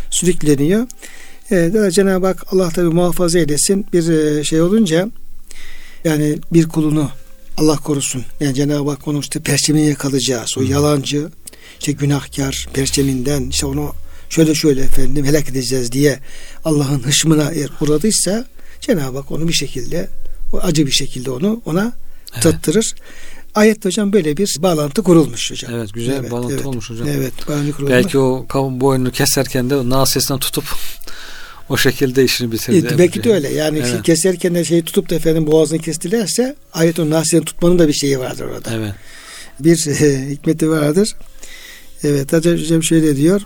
[0.09, 0.87] sürükleniyor.
[1.51, 5.09] E, Cenab-ı Hak Allah tabi muhafaza eylesin bir e, şey olunca
[6.03, 7.09] yani bir kulunu
[7.57, 8.23] Allah korusun.
[8.39, 10.57] Yani Cenab-ı Hak onu işte perçemine yakalayacağız.
[10.57, 11.29] O yalancı,
[11.79, 13.91] işte günahkar perçeminden işte onu
[14.33, 16.19] şöyle şöyle efendim helak edeceğiz diye
[16.65, 18.45] Allah'ın hışmına eğer uğradıysa
[18.81, 20.09] Cenab-ı Hak onu bir şekilde
[20.53, 21.93] o acı bir şekilde onu ona
[22.33, 22.43] Evet.
[22.43, 22.95] tattırır.
[23.55, 25.73] Ayette hocam böyle bir bağlantı kurulmuş hocam.
[25.75, 26.65] Evet güzel bir bağlantı evet.
[26.65, 27.07] olmuş hocam.
[27.07, 27.91] Evet, bağlantı kurulmuş.
[27.91, 30.63] Belki o kav- boynunu keserken de nasiyesinden tutup
[31.69, 32.93] o şekilde işini bitirdi.
[32.93, 33.49] E, belki de öyle.
[33.49, 34.03] Yani Evet.
[34.03, 38.19] keserken de şeyi tutup da efendim boğazını kestilerse ayet o nasiyeni tutmanın da bir şeyi
[38.19, 38.73] vardır orada.
[38.73, 38.93] Evet.
[39.59, 41.15] Bir e, hikmeti vardır.
[42.03, 43.41] Evet Hocam şöyle diyor.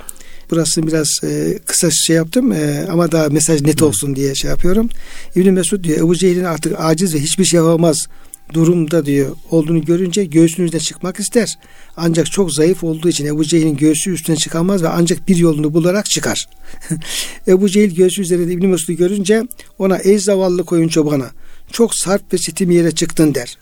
[0.51, 4.89] Burasını biraz e, kısa şey yaptım e, ama daha mesaj net olsun diye şey yapıyorum.
[5.36, 8.07] İbn Mesud diyor Ebu Cehil'in artık aciz ve hiçbir şey yapamaz
[8.53, 11.57] durumda diyor olduğunu görünce göğsünün üstüne çıkmak ister.
[11.97, 16.05] Ancak çok zayıf olduğu için Ebu Cehil'in göğsü üstüne çıkamaz ve ancak bir yolunu bularak
[16.05, 16.49] çıkar.
[17.47, 19.43] Ebu Cehil göğsü üzerinde İbn Mesud'u görünce
[19.79, 21.31] ona ey zavallı koyun çobana
[21.71, 23.57] çok sarp ve sitim yere çıktın der.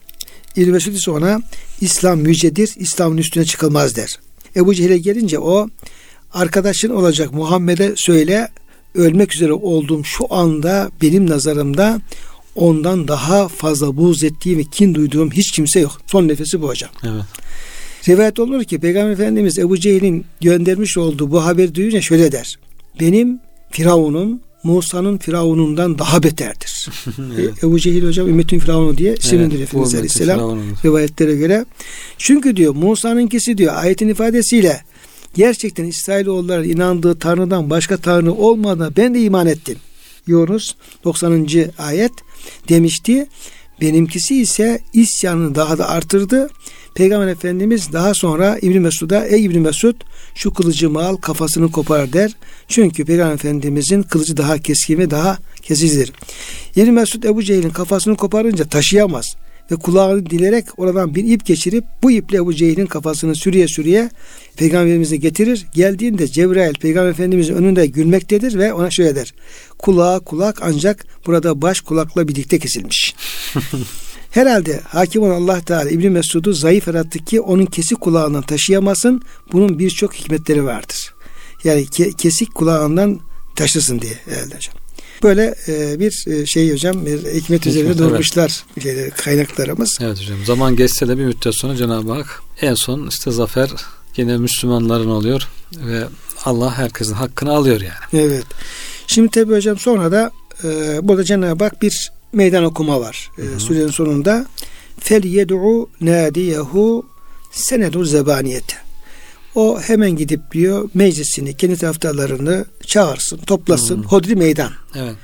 [0.55, 1.41] İbn Mesud ise ona
[1.81, 4.19] İslam mücedir, İslam'ın üstüne çıkılmaz der.
[4.55, 5.69] Ebu Cehil'e gelince o
[6.35, 8.47] arkadaşın olacak Muhammed'e söyle
[8.95, 12.01] ölmek üzere olduğum şu anda benim nazarımda
[12.55, 16.01] ondan daha fazla buğz ettiğim ve kin duyduğum hiç kimse yok.
[16.07, 16.89] Son nefesi bu hocam.
[17.03, 17.23] Evet.
[18.07, 22.59] Rivayet olur ki Peygamber Efendimiz Ebu Cehil'in göndermiş olduğu bu haberi duyunca şöyle der.
[22.99, 23.39] Benim
[23.71, 26.89] Firavun'un Musa'nın Firavun'undan daha beterdir.
[27.39, 27.63] Evet.
[27.63, 31.65] E, Ebu Cehil hocam ümmetin Firavun'u diye isimlendir Evet, Efendimiz Aleyhisselam rivayetlere göre.
[32.17, 34.81] Çünkü diyor Musa'nınkisi diyor ayetin ifadesiyle
[35.35, 39.77] gerçekten İsrailoğulların inandığı Tanrı'dan başka Tanrı olmadığına ben de iman ettim.
[40.27, 41.47] Yunus 90.
[41.77, 42.11] ayet
[42.69, 43.27] demişti.
[43.81, 46.49] Benimkisi ise isyanını daha da artırdı.
[46.95, 49.95] Peygamber Efendimiz daha sonra İbn Mesud'a ey İbn Mesud
[50.35, 52.31] şu kılıcımı al kafasını kopar der.
[52.67, 56.11] Çünkü Peygamber Efendimizin kılıcı daha keskin ve daha kesicidir.
[56.75, 59.35] İbn Mesud Ebu Cehil'in kafasını koparınca taşıyamaz
[59.71, 64.09] ve kulağını dilerek oradan bir ip geçirip bu iple Ebu Cehil'in kafasını sürüye sürüye
[64.57, 65.65] peygamberimize getirir.
[65.73, 69.33] Geldiğinde Cebrail peygamber efendimizin önünde gülmektedir ve ona şöyle der.
[69.79, 73.15] Kulağa kulak ancak burada baş kulakla birlikte kesilmiş.
[74.31, 79.21] Herhalde hakim olan Allah Teala İbni Mesud'u zayıf yarattı ki onun kesik kulağından taşıyamasın.
[79.51, 81.13] Bunun birçok hikmetleri vardır.
[81.63, 83.19] Yani ke- kesik kulağından
[83.55, 84.84] taşısın diye herhalde hocam.
[85.23, 87.99] Böyle e, bir e, şey hocam bir hikmet üzerine evet.
[87.99, 89.97] durmuşlar şeyleri, kaynaklarımız.
[90.01, 90.45] Evet hocam.
[90.45, 93.69] Zaman geçse de bir müddet sonra Cenab-ı Hak en son işte zafer
[94.17, 96.03] yine Müslümanların oluyor ve
[96.45, 98.25] Allah herkesin hakkını alıyor yani.
[98.25, 98.45] Evet.
[99.07, 100.31] Şimdi tabi hocam sonra da
[100.63, 103.31] e, burada Cenab-ı Hak bir meydan okuma var.
[103.37, 104.45] E, surenin sonunda
[104.99, 107.05] fel yed'u nadiyehu
[107.51, 108.84] senedu zebaniyete.
[109.55, 114.03] O hemen gidip diyor meclisini, kendi taraftarlarını çağırsın, toplasın.
[114.03, 114.71] Hodri meydan.
[114.95, 115.15] Evet.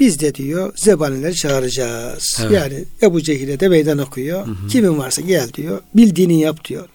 [0.00, 2.38] Biz de diyor zebanileri çağıracağız.
[2.42, 2.52] Evet.
[2.52, 4.46] Yani Ebu Cehil'e de meydan okuyor.
[4.70, 5.80] Kimin varsa gel diyor.
[5.94, 6.88] Bildiğini yap diyor.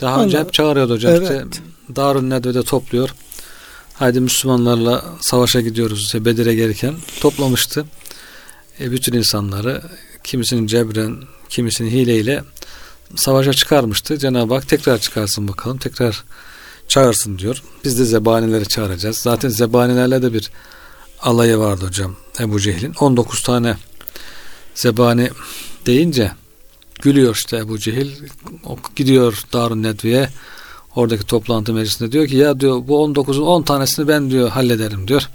[0.00, 1.12] Daha önce Onlar- hep çağırıyordu hocam.
[1.14, 1.22] Evet.
[1.22, 1.44] İşte
[1.96, 3.10] Darun Nedve'de topluyor.
[3.94, 6.02] Haydi Müslümanlarla savaşa gidiyoruz.
[6.02, 7.84] İşte Bedir'e gelirken toplamıştı.
[8.80, 9.82] E, bütün insanları
[10.24, 11.16] kimisinin cebren,
[11.48, 12.42] kimisinin hileyle
[13.16, 14.18] savaşa çıkarmıştı.
[14.18, 15.78] Cenab-ı Hak tekrar çıkarsın bakalım.
[15.78, 16.24] Tekrar
[16.88, 17.62] çağırsın diyor.
[17.84, 19.16] Biz de zebanileri çağıracağız.
[19.16, 20.50] Zaten zebanilerle de bir
[21.22, 22.94] alayı vardı hocam Ebu Cehil'in.
[23.00, 23.76] 19 tane
[24.74, 25.30] zebani
[25.86, 26.32] deyince
[27.02, 28.10] gülüyor işte Ebu Cehil.
[28.66, 30.28] O gidiyor Darun Nedvi'ye
[30.96, 35.28] oradaki toplantı meclisinde diyor ki ya diyor bu 19'un 10 tanesini ben diyor hallederim diyor.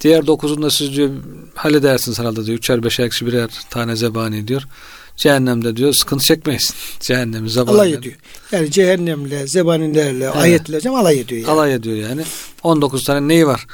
[0.00, 1.10] Diğer 9'unu da siz diyor
[1.54, 2.58] halledersiniz herhalde diyor.
[2.58, 4.62] Üçer beşer kişi birer tane zebani diyor.
[5.22, 6.74] Cehennemde diyor sıkıntı çekmeyiz.
[7.00, 7.76] Cehennemi zebani.
[7.76, 8.14] Alay ediyor.
[8.52, 10.36] Yani cehennemle, zebanilerle, evet.
[10.36, 11.50] ayetlerle alay ediyor yani.
[11.50, 12.22] Alay ediyor yani.
[12.62, 13.66] 19 tane neyi var?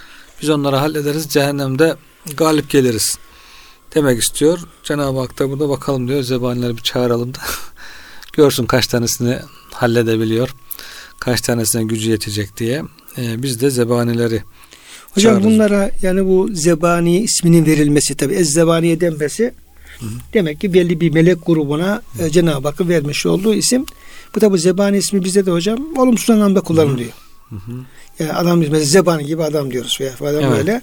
[0.42, 1.28] Biz onları hallederiz.
[1.28, 1.96] Cehennemde
[2.36, 3.18] galip geliriz.
[3.94, 4.58] Demek istiyor.
[4.84, 6.22] Cenab-ı Hak da burada bakalım diyor.
[6.22, 7.38] Zebanileri bir çağıralım da
[8.32, 9.38] görsün kaç tanesini
[9.72, 10.54] halledebiliyor.
[11.20, 12.82] Kaç tanesine gücü yetecek diye.
[13.18, 14.42] Ee, biz de zebanileri
[15.14, 15.54] Hocam çağırırız.
[15.54, 19.54] bunlara yani bu zebani isminin verilmesi tabi ez zebaniye denmesi
[20.00, 20.10] Hı hı.
[20.34, 23.86] Demek ki belli bir melek grubuna e, Cenab-ı Hakk'ın vermiş olduğu isim.
[24.34, 27.12] Bu da bu zebani ismi bizde de hocam olumsuz anlamda kullanılıyor.
[27.48, 27.72] Hı hı.
[28.18, 30.58] Yani adam mesela zebani gibi adam diyoruz veya falan evet.
[30.58, 30.82] böyle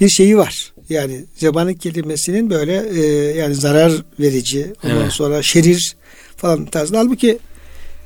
[0.00, 0.72] bir şeyi var.
[0.88, 3.02] Yani zebani kelimesinin böyle e,
[3.38, 5.12] yani zarar verici ondan evet.
[5.12, 5.96] sonra şerir
[6.36, 6.96] falan tarzı.
[6.96, 7.38] Halbuki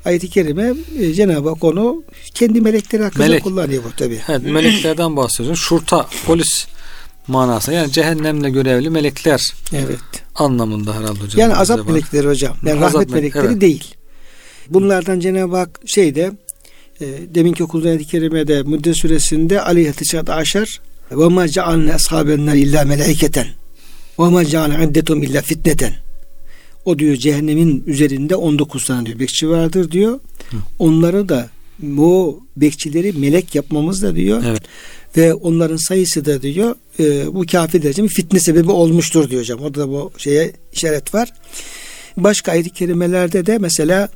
[0.05, 2.03] ayet-i kerime e, Cenab-ı Hak onu
[2.35, 3.43] kendi melekleri hakkında Melek.
[3.43, 4.21] kullanıyor bu tabi.
[4.29, 5.61] Evet, meleklerden bahsediyoruz.
[5.61, 6.67] Şurta, polis
[7.29, 9.99] manasında yani cehennemle görevli melekler evet.
[10.35, 11.41] anlamında herhalde hocam.
[11.41, 11.85] Yani azap var.
[11.85, 12.57] melekleri hocam.
[12.67, 13.61] Yani azap rahmet melekleri evet.
[13.61, 13.95] değil.
[14.71, 16.33] Bunlardan Cenab-ı Hak şeyde
[17.01, 23.47] e, deminki okulda ayet-i kerimede Müdde suresinde aleyhisselatü aşar ve ma cealne ashabenler illa melaiketen
[24.19, 25.95] ve ma cealne iddetum illa fitneten
[26.85, 30.21] o diyor cehennemin üzerinde 19 tane diyor bekçi vardır diyor.
[30.51, 30.57] Hı.
[30.79, 34.43] Onları da bu bekçileri melek yapmamız da diyor.
[34.47, 34.63] Evet
[35.17, 39.61] ve onların sayısı da diyor e, bu kafirler için fitne sebebi olmuştur diyor hocam.
[39.61, 41.33] Orada da bu şeye işaret var.
[42.17, 44.09] Başka ayet-i kerimelerde de mesela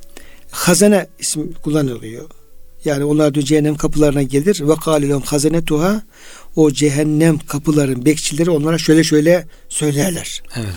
[0.51, 2.25] hazene ismi kullanılıyor.
[2.85, 6.01] Yani onlar diyor cehennem kapılarına gelir ve kalilum hazenetuha
[6.55, 10.43] o cehennem kapıların bekçileri onlara şöyle şöyle söylerler.
[10.55, 10.73] Evet.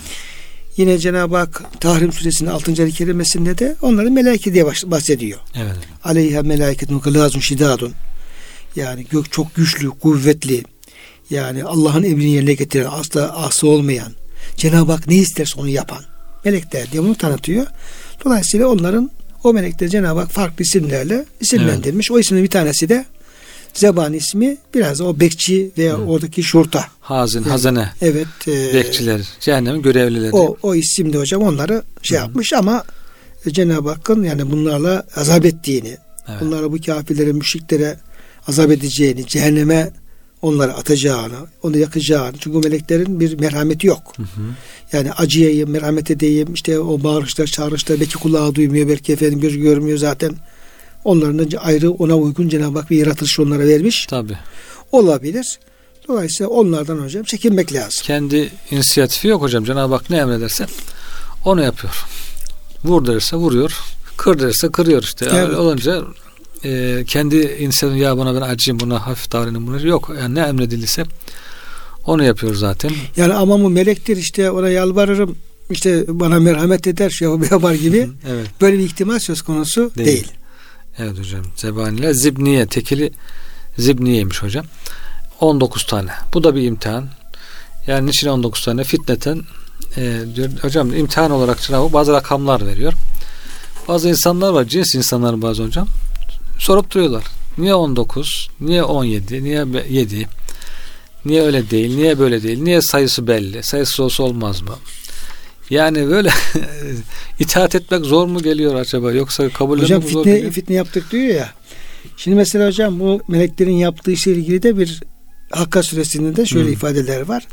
[0.77, 2.83] Yine Cenab-ı Hak Tahrim suresinin 6.
[2.83, 5.39] ayet kerimesinde de onların melaike diye bahsediyor.
[5.55, 5.75] Evet.
[6.03, 7.93] Aleyha melaketun gılazun şidadun.
[8.75, 10.63] Yani gök çok güçlü, kuvvetli.
[11.29, 14.13] Yani Allah'ın emrini yerine getiren, asla ası olmayan,
[14.57, 16.03] Cenab-ı Hak ne isterse onu yapan
[16.45, 17.65] melekler diye bunu tanıtıyor.
[18.25, 19.11] Dolayısıyla onların
[19.43, 22.11] o melekler Cenab-ı Hak farklı isimlerle isimlendirmiş.
[22.11, 22.17] Evet.
[22.17, 23.05] O ismin bir tanesi de
[23.73, 26.07] Zeban ismi biraz o bekçi veya evet.
[26.07, 26.85] oradaki şurta.
[26.99, 27.87] Hazin, yani.
[28.01, 28.27] Evet.
[28.47, 30.31] E, Bekçiler, cehennemin görevlileri.
[30.31, 32.21] O, o isimde hocam onları şey Hı.
[32.21, 32.83] yapmış ama
[33.47, 36.41] Cenab-ı Hakk'ın yani bunlarla azap ettiğini, evet.
[36.41, 37.97] bunlara bu kafirlere, müşriklere
[38.47, 39.91] azap edeceğini, cehenneme
[40.41, 42.37] onları atacağını, onu yakacağını.
[42.39, 44.13] Çünkü meleklerin bir merhameti yok.
[44.17, 44.41] Hı hı.
[44.93, 49.97] Yani acıyayım, merhamet edeyim, işte o bağırışlar, çağrışlar belki kulağı duymuyor, belki efendim gözü görmüyor
[49.97, 50.35] zaten.
[51.03, 54.05] Onların da ayrı ona uygun Cenab-ı Hak bir yaratılış onlara vermiş.
[54.05, 54.37] Tabi.
[54.91, 55.59] Olabilir.
[56.07, 58.01] Dolayısıyla onlardan hocam çekinmek lazım.
[58.03, 59.63] Kendi inisiyatifi yok hocam.
[59.63, 60.65] Cenab-ı Hak ne emrederse
[61.45, 62.05] onu yapıyor.
[62.83, 63.79] Vur derse vuruyor.
[64.17, 65.29] Kır derse kırıyor işte.
[65.33, 65.55] Evet.
[65.55, 66.01] olunca
[66.63, 70.11] e, kendi insanın ya buna ben acıyım buna hafif davranayım buna yok.
[70.19, 71.03] Yani ne emredildiyse
[72.05, 72.91] onu yapıyor zaten.
[73.17, 75.35] Yani ama bu melektir işte ona yalvarırım
[75.69, 78.47] işte bana merhamet eder şey yapar gibi evet.
[78.61, 80.07] böyle bir ihtimal söz konusu değil.
[80.07, 80.31] değil.
[80.97, 81.41] Evet hocam.
[81.55, 83.11] Zebaniyle zibniye tekili
[83.77, 84.65] zibniyeymiş hocam.
[85.39, 86.11] 19 tane.
[86.33, 87.09] Bu da bir imtihan.
[87.87, 88.83] Yani niçin 19 tane?
[88.83, 89.41] Fitneten
[89.97, 92.93] e, diyor, hocam imtihan olarak Cenab-ı bazı rakamlar veriyor.
[93.87, 95.87] Bazı insanlar var, cins insanlar bazı hocam
[96.59, 97.23] sorup duruyorlar.
[97.57, 98.49] Niye 19?
[98.61, 99.43] Niye 17?
[99.43, 100.27] Niye 7?
[101.25, 101.95] Niye öyle değil?
[101.95, 102.61] Niye böyle değil?
[102.61, 103.63] Niye sayısı belli?
[103.63, 104.75] Sayısı olsa olmaz mı?
[105.69, 106.29] Yani böyle
[107.39, 109.11] itaat etmek zor mu geliyor acaba?
[109.11, 110.51] Yoksa kabul etmek fitne, zor geliyor.
[110.51, 111.53] fitne yaptık diyor ya.
[112.17, 115.01] Şimdi mesela hocam bu meleklerin yaptığı işle ilgili de bir
[115.53, 116.73] Hakka suresinde de şöyle hmm.
[116.73, 117.47] ifadeler var.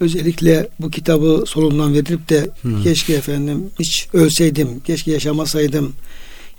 [0.00, 2.82] Özellikle bu kitabı solundan verilip de hmm.
[2.82, 5.92] keşke efendim hiç ölseydim, keşke yaşamasaydım,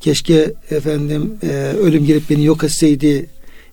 [0.01, 1.47] Keşke efendim e,
[1.81, 3.25] ölüm gelip beni yok etseydi.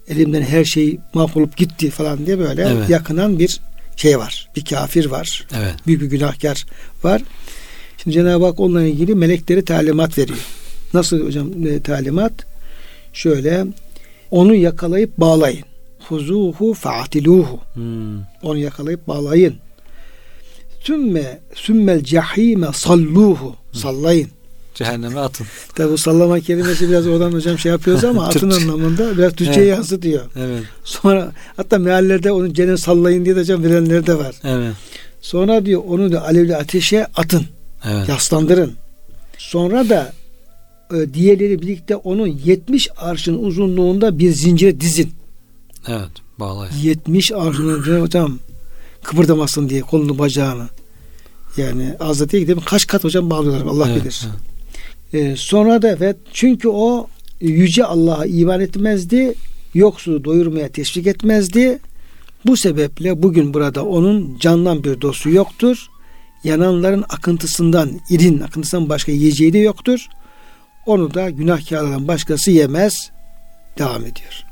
[0.08, 2.90] Elimden her şey mahvolup gitti falan diye böyle evet.
[2.90, 3.60] yakınan bir
[3.96, 4.48] şey var.
[4.56, 5.46] Bir kafir var.
[5.56, 5.74] Evet.
[5.86, 6.66] Büyük bir günahkar
[7.02, 7.22] var.
[8.02, 10.38] Şimdi Cenab-ı Hak onunla ilgili melekleri talimat veriyor.
[10.94, 12.32] Nasıl hocam e, talimat?
[13.12, 13.66] Şöyle
[14.30, 15.64] onu yakalayıp bağlayın.
[16.08, 17.60] Huzuhu faatiluhu.
[17.74, 18.20] Hmm.
[18.42, 19.54] Onu yakalayıp bağlayın.
[20.80, 23.56] Sümme sümmel cehime salluhu.
[23.72, 24.30] Sallayın.
[24.76, 25.46] Cehenneme atın.
[25.74, 29.76] Tabi bu sallama kelimesi biraz oradan hocam şey yapıyoruz ama atın anlamında biraz Türkçe'ye evet.
[29.76, 30.24] yansıtıyor.
[30.36, 30.62] Evet.
[30.84, 34.34] Sonra hatta meallerde onu cennet sallayın diye de hocam verenler de var.
[34.44, 34.74] Evet.
[35.20, 37.46] Sonra diyor onu da alevli ateşe atın.
[37.84, 38.08] Evet.
[38.08, 38.72] Yaslandırın.
[39.38, 40.12] Sonra da
[40.94, 45.12] e, diğerleri birlikte onun 70 arşın uzunluğunda bir zincire dizin.
[45.88, 46.74] Evet bağlayın.
[46.82, 48.38] 70 arşın hocam
[49.02, 50.68] kıpırdamasın diye kolunu bacağını.
[51.56, 54.26] Yani az da değil kaç kat hocam bağlıyorlar Allah Evet, bilir.
[55.12, 57.06] Ee, sonra da evet çünkü o
[57.40, 59.34] yüce Allah'a iman etmezdi.
[59.74, 61.78] Yoksulu doyurmaya teşvik etmezdi.
[62.46, 65.86] Bu sebeple bugün burada onun candan bir dostu yoktur.
[66.44, 70.06] Yananların akıntısından, irin akıntısından başka yiyeceği de yoktur.
[70.86, 73.10] Onu da günahkarlardan başkası yemez.
[73.78, 74.42] Devam ediyor.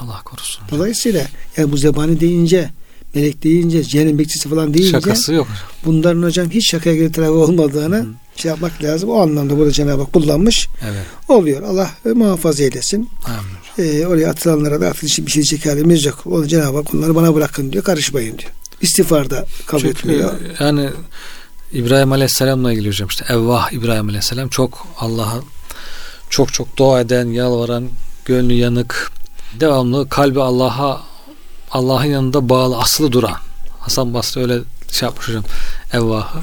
[0.00, 0.64] Allah korusun.
[0.70, 2.70] Dolayısıyla yani bu zebani deyince,
[3.14, 5.48] melek deyince, cehennem bekçisi falan deyince Şakası yok.
[5.84, 8.06] bunların hocam hiç şakaya tarafı olmadığını Hı.
[8.38, 9.10] Şey yapmak lazım.
[9.10, 11.06] O anlamda burada Cenab-ı Hak kullanmış Evet.
[11.28, 11.62] oluyor.
[11.62, 13.10] Allah muhafaza eylesin.
[13.26, 13.88] Amin.
[13.90, 16.18] Ee, oraya atılanlara da atılış bir şey halimiz yok.
[16.26, 17.84] Onu Cenab-ı Hak onları bana bırakın diyor.
[17.84, 18.50] Karışmayın diyor.
[18.80, 20.32] İstiğfarda kabul Çünkü etmiyor.
[20.60, 20.90] yani
[21.72, 25.40] İbrahim Aleyhisselam'la ilgili hocam işte Evvah İbrahim Aleyhisselam çok Allah'a
[26.30, 27.88] çok çok dua eden, yalvaran,
[28.24, 29.12] gönlü yanık,
[29.60, 31.02] devamlı kalbi Allah'a
[31.70, 33.36] Allah'ın yanında bağlı, asılı duran.
[33.80, 34.58] Hasan Basri öyle
[34.92, 35.44] şey yapmış hocam
[35.92, 36.38] Evvah'ı.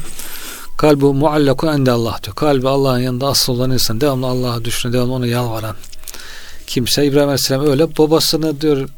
[0.78, 2.36] Kalbi muallakun ende Allah diyor.
[2.36, 4.02] Kalbi Allah'ın yanında asıl olan insan.
[4.02, 5.76] Devamlı Allah'a düşünen, devamlı ona yalvaran
[6.68, 7.06] kimse.
[7.06, 7.98] İbrahim Aleyhisselam öyle.
[7.98, 8.90] Babasını diyor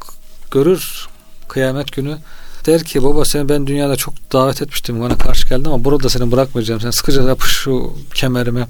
[0.50, 1.08] görür
[1.48, 2.18] kıyamet günü.
[2.66, 5.00] Der ki baba seni ben dünyada çok davet etmiştim.
[5.00, 6.80] Bana karşı geldin ama burada seni bırakmayacağım.
[6.80, 8.66] Sen sıkıca yapış şu kemerime.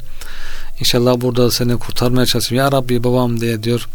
[0.81, 2.65] İnşallah burada da seni kurtarmaya çalışayım.
[2.65, 3.89] Ya Rabbi babam diye diyor.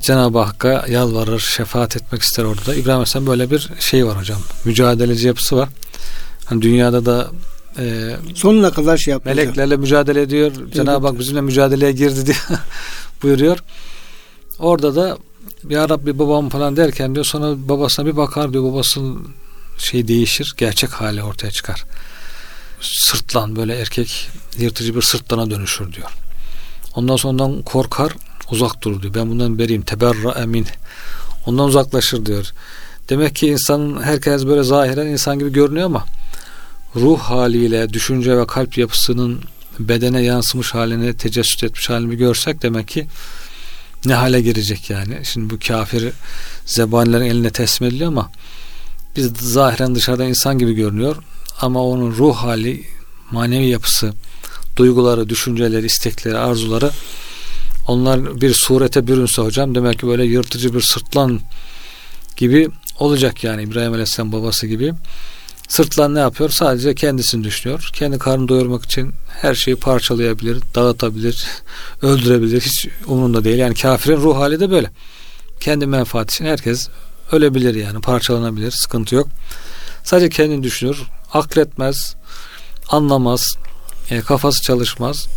[0.00, 2.66] Cenab-ı Hakk'a yalvarır, şefaat etmek ister orada.
[2.66, 2.74] da.
[2.74, 4.40] İbrahim Aleyhisselam böyle bir şey var hocam.
[4.64, 5.68] Mücadeleci yapısı var.
[6.44, 7.30] Hani dünyada da
[7.78, 9.36] e, Sonuna kadar şey yapıyor.
[9.36, 10.52] meleklerle mücadele ediyor.
[10.72, 12.36] Cenab-ı Hak bizimle mücadeleye girdi diye
[13.22, 13.58] buyuruyor.
[14.58, 15.18] Orada da
[15.68, 19.28] ya Rabbi babam falan derken diyor sonra babasına bir bakar diyor babasının
[19.78, 21.84] şey değişir gerçek hali ortaya çıkar.
[22.80, 26.10] Sırtlan böyle erkek yırtıcı bir sırtlana dönüşür diyor.
[26.94, 28.12] Ondan sonra ondan korkar
[28.50, 29.14] uzak durur diyor.
[29.14, 29.82] Ben bundan beriyim.
[29.82, 30.66] Teberra emin.
[31.46, 32.52] Ondan uzaklaşır diyor.
[33.08, 36.04] Demek ki insanın herkes böyle zahiren insan gibi görünüyor ama
[36.96, 39.40] ruh haliyle, düşünce ve kalp yapısının
[39.78, 43.06] bedene yansımış halini, tecessüt etmiş halini görsek demek ki
[44.04, 45.20] ne hale girecek yani.
[45.24, 46.12] Şimdi bu kafir
[46.66, 48.30] zebanilerin eline teslim ediliyor ama
[49.16, 51.16] biz zahiren dışarıdan insan gibi görünüyor
[51.60, 52.84] ama onun ruh hali,
[53.30, 54.12] manevi yapısı,
[54.76, 56.90] duyguları, düşünceleri, istekleri, arzuları
[57.88, 61.40] onlar bir surete bürünse hocam demek ki böyle yırtıcı bir sırtlan
[62.36, 64.92] gibi olacak yani İbrahim Aleyhisselam babası gibi.
[65.72, 66.50] Sırtlan ne yapıyor?
[66.50, 67.90] Sadece kendisini düşünüyor.
[67.92, 71.46] Kendi karnını doyurmak için her şeyi parçalayabilir, dağıtabilir,
[72.02, 72.60] öldürebilir.
[72.60, 73.58] Hiç umurunda değil.
[73.58, 74.90] Yani kafirin ruh hali de böyle.
[75.60, 76.88] Kendi menfaat için herkes
[77.32, 78.70] ölebilir yani parçalanabilir.
[78.70, 79.28] Sıkıntı yok.
[80.04, 81.02] Sadece kendini düşünür.
[81.32, 82.14] Akletmez,
[82.88, 83.54] anlamaz,
[84.10, 85.28] e, kafası çalışmaz.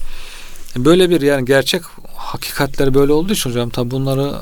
[0.78, 1.82] E, Böyle bir yani gerçek
[2.15, 4.34] hakikatleri böyle olduğu için hocam tabi bunları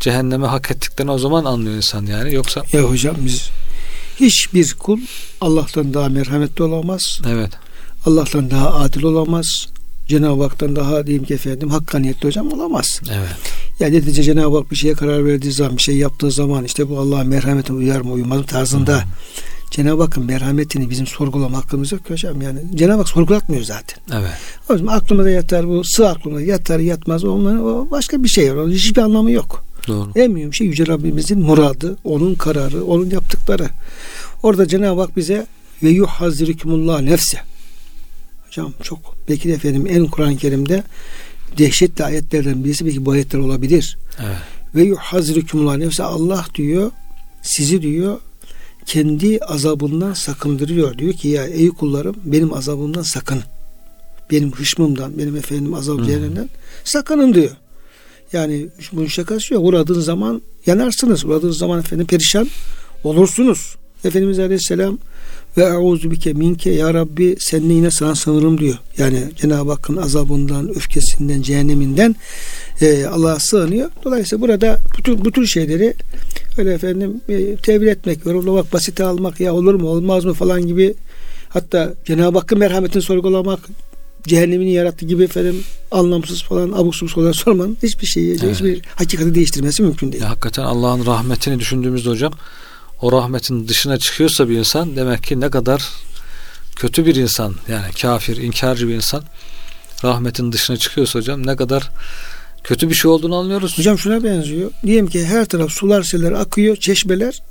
[0.00, 2.34] cehenneme hak ettiklerini o zaman anlıyor insan yani.
[2.34, 3.50] Yoksa Ya hocam biz
[4.20, 4.98] hiçbir kul
[5.40, 7.20] Allah'tan daha merhametli olamaz.
[7.28, 7.50] evet
[8.06, 9.66] Allah'tan daha adil olamaz.
[10.08, 13.00] Cenab-ı Hak'tan daha diyeyim ki efendim hakkaniyetli hocam olamaz.
[13.12, 13.36] evet
[13.80, 16.98] Yani netice Cenab-ı Hak bir şeye karar verdiği zaman bir şey yaptığı zaman işte bu
[16.98, 19.04] Allah'ın merhametine uyar mı uymaz mı tarzında
[19.70, 22.42] Cenab-ı Hakk'ın merhametini bizim sorgulama hakkımız yok hocam.
[22.42, 23.98] Yani Cenab-ı Hak sorgulatmıyor zaten.
[24.12, 24.30] evet
[24.68, 28.62] O zaman aklımda yatar bu sığ aklımda yatar yatmaz onların o başka bir şey var.
[28.62, 29.65] Onun hiçbir anlamı yok.
[29.86, 30.10] Doğru.
[30.16, 33.68] En mühim şey Yüce Rabbimizin muradı, onun kararı, onun yaptıkları.
[34.42, 35.46] Orada Cenab-ı Hak bize
[35.82, 37.38] ve yuhazirikumullah nefse.
[38.46, 40.82] Hocam çok belki de efendim en Kur'an-ı Kerim'de
[41.58, 43.98] dehşetli ayetlerden birisi belki bu ayetler olabilir.
[44.24, 44.36] Evet.
[44.74, 46.90] Ve yuhazirikumullah nefse Allah diyor
[47.42, 48.18] sizi diyor
[48.86, 50.98] kendi azabından sakındırıyor.
[50.98, 53.42] Diyor ki ya ey kullarım benim azabımdan sakın.
[54.30, 56.06] Benim hışmımdan, benim efendim azab Hmm.
[56.06, 56.48] cehennemden
[56.84, 57.50] sakının diyor.
[58.32, 59.64] Yani bunun şakası yok.
[59.64, 61.24] Uğradığın zaman yanarsınız.
[61.24, 62.48] Uğradığınız zaman efendim perişan
[63.04, 63.76] olursunuz.
[64.04, 64.98] Efendimiz Aleyhisselam
[65.56, 68.78] ve euzu bike minke ya Rabbi seninle yine sana sığınırım diyor.
[68.98, 72.16] Yani Cenab-ı Hakk'ın azabından, öfkesinden, cehenneminden
[72.80, 73.90] e, Allah'a sığınıyor.
[74.04, 75.94] Dolayısıyla burada bütün, bütün şeyleri
[76.58, 80.94] öyle efendim e, tevil etmek, yorumlamak, basite almak ya olur mu olmaz mı falan gibi
[81.48, 83.60] hatta Cenab-ı Hakk'ın merhametini sorgulamak
[84.26, 88.54] cehennemini yarattı gibi efendim anlamsız falan abuk subuk sorular sormanın hiçbir şeyi, Evet.
[88.54, 90.22] hiçbir hakikati değiştirmesi mümkün değil.
[90.22, 92.32] Ya hakikaten Allah'ın rahmetini düşündüğümüzde hocam
[93.02, 95.90] o rahmetin dışına çıkıyorsa bir insan demek ki ne kadar
[96.76, 99.22] kötü bir insan yani kafir, inkarcı bir insan
[100.04, 101.90] rahmetin dışına çıkıyorsa hocam ne kadar
[102.64, 103.78] kötü bir şey olduğunu anlıyoruz.
[103.78, 104.70] Hocam şuna benziyor.
[104.86, 107.42] Diyelim ki her taraf sular seller akıyor, çeşmeler.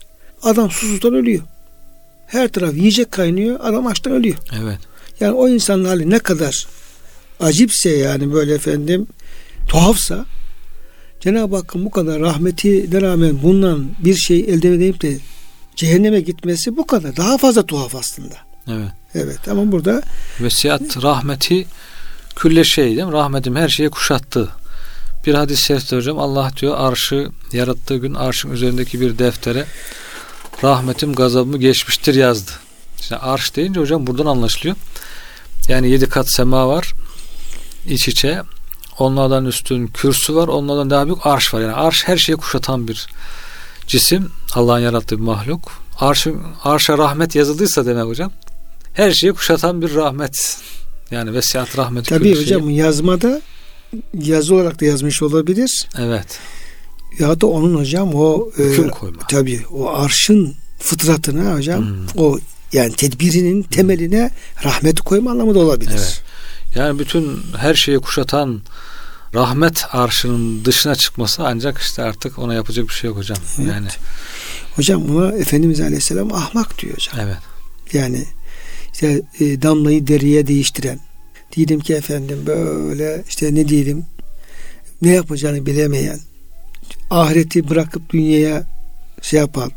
[0.44, 1.42] Adam susuzdan ölüyor.
[2.28, 4.36] Her taraf yiyecek kaynıyor, adam açtan ölüyor.
[4.64, 4.80] Evet.
[5.20, 6.68] Yani o insanın hali ne kadar
[7.40, 9.08] acipse yani böyle efendim
[9.68, 10.26] tuhafsa
[11.20, 15.18] Cenab-ı Hakk'ın bu kadar rahmetine rağmen bundan bir şey elde edip de
[15.76, 17.18] cehenneme gitmesi bu kadar.
[17.18, 18.36] Daha fazla tuhaf aslında.
[18.68, 18.92] Evet.
[19.16, 20.02] Evet ama burada
[20.42, 21.68] Vesiyat rahmeti
[22.36, 23.12] külle şey değil mi?
[23.12, 24.50] Rahmetim her şeye kuşattı.
[25.26, 29.66] Bir hadis-i şerifte hocam Allah diyor arşı yarattığı gün arşın üzerindeki bir deftere
[30.64, 32.52] rahmetim gazabımı geçmiştir yazdı.
[33.00, 34.76] İşte arş deyince hocam buradan anlaşılıyor.
[35.68, 36.94] Yani yedi kat sema var
[37.88, 38.42] iç içe.
[39.00, 40.48] Onlardan üstün kürsü var.
[40.48, 41.62] Onlardan daha büyük arş var.
[41.62, 43.08] Yani arş her şeyi kuşatan bir
[43.88, 44.32] cisim.
[44.54, 45.72] Allah'ın yarattığı bir mahluk.
[46.00, 48.32] Arşın, arşa rahmet yazıldıysa demek hocam.
[48.94, 50.58] Her şeyi kuşatan bir rahmet.
[51.12, 52.10] Yani vesiyat rahmeti.
[52.10, 52.78] Tabii hocam şeyi.
[52.78, 53.42] yazmada
[54.14, 55.88] yazı olarak da yazmış olabilir.
[56.00, 56.40] Evet.
[57.20, 59.28] Ya da onun hocam o hüküm e, koyma.
[59.30, 62.08] Tabii o arşın fıtratına hocam hmm.
[62.18, 62.40] o
[62.76, 64.32] yani tedbirinin temeline
[64.64, 65.92] rahmeti koyma anlamı da olabilir.
[65.92, 66.22] Evet.
[66.76, 68.62] Yani bütün her şeyi kuşatan
[69.34, 73.38] rahmet arşının dışına çıkması ancak işte artık ona yapacak bir şey yok hocam.
[73.60, 73.68] Evet.
[73.68, 73.88] Yani
[74.76, 77.16] hocam buna Efendimiz Aleyhisselam ahmak diyor hocam.
[77.20, 77.38] Evet.
[77.94, 78.26] Yani
[78.94, 81.00] işte e, damlayı deriye değiştiren
[81.56, 84.06] diyelim ki efendim böyle işte ne diyelim
[85.02, 86.20] ne yapacağını bilemeyen
[87.10, 88.64] ahireti bırakıp dünyaya
[89.22, 89.72] şey yapan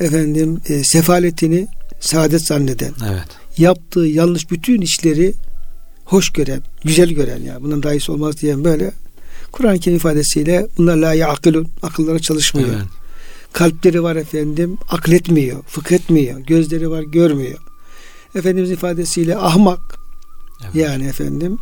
[0.00, 1.68] efendim e, sefaletini
[2.02, 3.24] saadet zanneden evet.
[3.58, 5.34] yaptığı yanlış bütün işleri
[6.04, 8.92] hoş gören, güzel gören ya bunun daha iyisi olmaz diyen böyle
[9.52, 12.68] Kur'an-ı Kerim ifadesiyle bunlar la yaqilun akılları çalışmıyor.
[12.68, 12.86] Evet.
[13.52, 16.40] Kalpleri var efendim akletmiyor, fıkhetmiyor.
[16.40, 17.58] Gözleri var görmüyor.
[18.34, 19.98] Efendimiz ifadesiyle ahmak
[20.64, 20.74] evet.
[20.74, 21.58] yani efendim.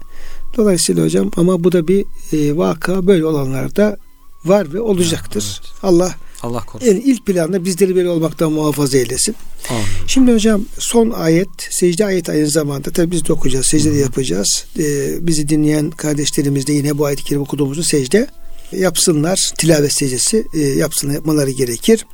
[0.57, 3.97] Dolayısıyla hocam ama bu da bir e, vaka böyle olanlarda
[4.45, 5.61] var ve olacaktır.
[5.61, 5.73] Evet.
[5.83, 6.89] Allah Allah korusun.
[6.89, 9.35] Yani ilk planda bizleri böyle olmaktan muhafaza eylesin.
[9.71, 9.83] Amin.
[10.07, 13.67] Şimdi hocam son ayet secde ayet aynı zamanda tabi biz de okuyacağız.
[13.67, 14.65] Secde de yapacağız.
[14.79, 18.27] Ee, bizi dinleyen kardeşlerimiz de yine bu ayet-i kerime okuduğumuzu secde
[18.73, 19.51] yapsınlar.
[19.59, 22.07] Tilavet secdesi e, yapsınlar, yapmaları gerekir.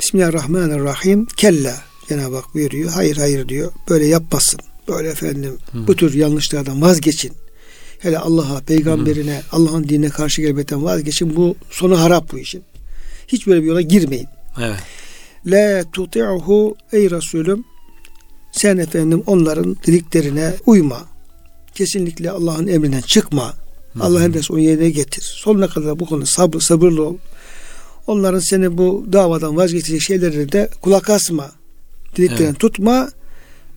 [0.00, 1.26] Bismillahirrahmanirrahim.
[1.26, 2.90] Kella Cenab-ı Hak buyuruyor.
[2.90, 3.72] Hayır hayır diyor.
[3.88, 4.60] Böyle yapmasın.
[4.88, 5.86] Böyle efendim Hı.
[5.86, 7.32] bu tür yanlışlardan vazgeçin.
[7.98, 11.36] Hele Allah'a, peygamberine, Allah'ın dinine karşı gelmekten vazgeçin.
[11.36, 12.62] Bu sonu harap bu işin.
[13.28, 14.28] Hiç böyle bir yola girmeyin.
[14.58, 14.78] Evet.
[15.46, 17.64] La tuti'uhu ey Resulüm
[18.52, 21.00] sen efendim onların dediklerine uyma.
[21.74, 23.54] Kesinlikle Allah'ın emrinden çıkma.
[24.00, 25.22] Allah emresi onu yerine getir.
[25.22, 27.16] Sonuna kadar bu konuda sabır, sabırlı ol.
[28.06, 31.52] Onların seni bu davadan vazgeçecek şeylerine de kulak asma.
[32.16, 32.58] Dediklerini evet.
[32.58, 33.10] tutma.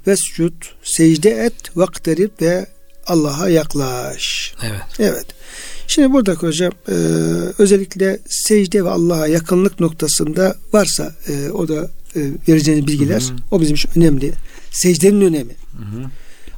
[0.07, 2.65] Vescud, secde et, vakterip ve
[3.07, 4.53] Allah'a yaklaş.
[4.63, 4.81] Evet.
[4.99, 5.25] Evet.
[5.91, 6.93] Şimdi burada hocam e,
[7.57, 13.37] özellikle secde ve Allah'a yakınlık noktasında varsa e, o da e, vereceğiniz bilgiler hı hı.
[13.51, 14.33] o bizim için önemli.
[14.71, 15.55] Secdenin önemi.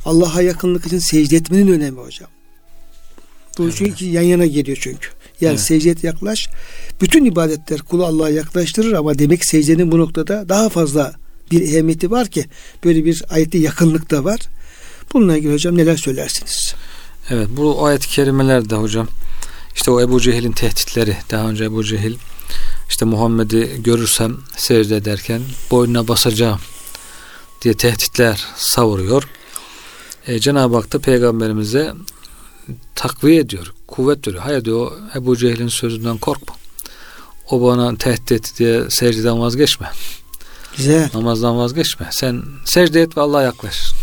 [0.06, 2.30] Allah'a yakınlık için secde etmenin önemi hocam.
[3.58, 3.74] Bu evet.
[3.78, 5.08] çünkü yan yana geliyor çünkü.
[5.42, 5.60] Yani evet.
[5.60, 6.50] secdeye yaklaş.
[7.02, 11.14] Bütün ibadetler kulu Allah'a yaklaştırır ama demek secdenin bu noktada daha fazla
[11.52, 12.46] bir ehemmiyeti var ki
[12.84, 14.40] böyle bir ayette yakınlık da var.
[15.14, 16.76] Bununla ilgili hocam neler söylersiniz?
[17.30, 19.08] Evet bu ayet-i kerimelerde hocam
[19.76, 22.16] işte o Ebu Cehil'in tehditleri daha önce Ebu Cehil
[22.90, 26.60] işte Muhammed'i görürsem secde ederken boynuna basacağım
[27.62, 29.24] diye tehditler savuruyor.
[30.28, 31.94] E, Cenab-ı Hak da peygamberimize
[32.96, 34.44] takviye ediyor, kuvvet veriyor.
[34.44, 36.56] Hayır diyor Ebu Cehil'in sözünden korkma.
[37.50, 39.92] O bana tehdit etti diye secdeden vazgeçme.
[40.78, 41.10] Güzel.
[41.14, 42.10] Namazdan vazgeçme.
[42.12, 43.94] Sen secde et ve Allah'a yaklaş.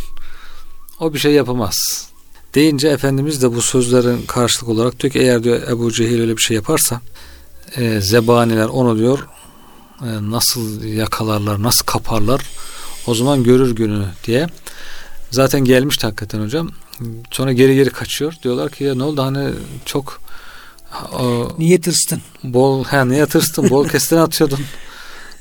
[1.00, 2.10] O bir şey yapamaz
[2.55, 6.43] deyince Efendimiz de bu sözlerin karşılık olarak diyor ki eğer diyor Ebu Cehil öyle bir
[6.43, 7.01] şey yaparsa
[7.77, 9.29] e, zebaniler onu diyor
[10.03, 12.41] e, nasıl yakalarlar nasıl kaparlar
[13.07, 14.47] o zaman görür günü diye.
[15.31, 16.71] Zaten gelmişti hakikaten hocam.
[17.31, 18.35] Sonra geri geri kaçıyor.
[18.43, 19.23] Diyorlar ki ya ne oldu?
[19.23, 19.51] Hani
[19.85, 20.21] çok
[21.13, 24.61] o, niye tırstın bol he niye tırstın bol kesten atıyordun.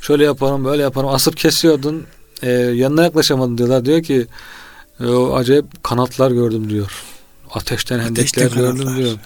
[0.01, 2.05] Şöyle yaparım böyle yaparım asıp kesiyordun.
[2.41, 3.85] E, yanına yaklaşamadın diyorlar.
[3.85, 4.27] Diyor ki
[5.07, 6.91] o acayip kanatlar gördüm diyor.
[7.53, 9.17] Ateşten hendekler gördüm diyor.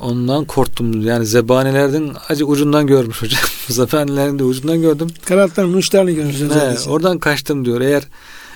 [0.00, 1.06] Ondan korktum.
[1.06, 3.40] Yani zebanilerden acı ucundan görmüş hocam.
[3.68, 5.08] zebanilerin de ucundan gördüm.
[5.24, 6.54] Kanatların uçlarını görmüşsünüz.
[6.54, 7.80] He, oradan kaçtım diyor.
[7.80, 8.02] Eğer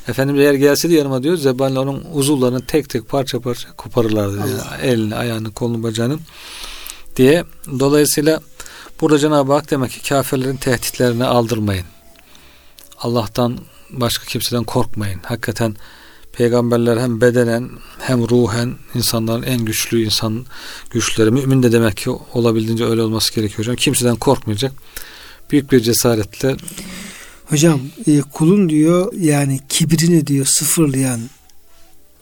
[0.09, 4.39] Efendim eğer gelseydi yanıma diyor zebaniler onun uzuvlarını tek tek parça parça koparırlardı.
[4.39, 4.51] Yani.
[4.83, 6.19] Elini, ayağını, kolunu, bacağını
[7.17, 7.45] diye.
[7.79, 8.41] Dolayısıyla
[9.01, 11.87] burada Cenab-ı Hak demek ki kafirlerin tehditlerini aldırmayın.
[12.99, 13.59] Allah'tan
[13.91, 15.21] başka kimseden korkmayın.
[15.23, 15.77] Hakikaten
[16.37, 20.47] peygamberler hem bedenen hem ruhen insanların en güçlü insan
[20.91, 21.31] güçleri.
[21.31, 23.77] Mümin de demek ki olabildiğince öyle olması gerekiyor hocam.
[23.77, 24.73] Kimseden korkmayacak.
[25.51, 26.57] Büyük bir cesaretle
[27.47, 31.21] Hocam e, kulun diyor yani kibrini diyor sıfırlayan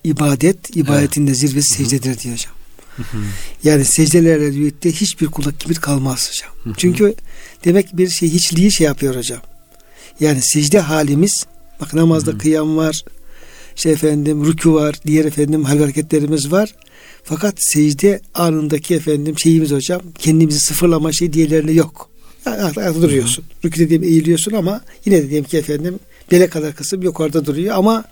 [0.04, 2.52] ibadet, ibadetin de zirvesi secdedir diyor hocam.
[3.64, 6.74] Yani secdelerle birlikte hiçbir kula kibir kalmaz hocam.
[6.76, 7.14] Çünkü
[7.64, 9.40] demek bir şey hiçliği şey yapıyor hocam.
[10.20, 11.46] Yani secde halimiz
[11.80, 13.04] bak namazda kıyam var,
[13.76, 16.74] şey efendim rükû var, diğer efendim hal hareketlerimiz var.
[17.24, 22.10] Fakat secde anındaki efendim şeyimiz hocam kendimizi sıfırlama şey diğerlerine yok.
[22.46, 23.44] Ayakta duruyorsun.
[23.64, 25.98] Rükû dediğim eğiliyorsun ama yine de diyelim ki efendim
[26.32, 28.04] bele kadar kısım yukarıda duruyor ama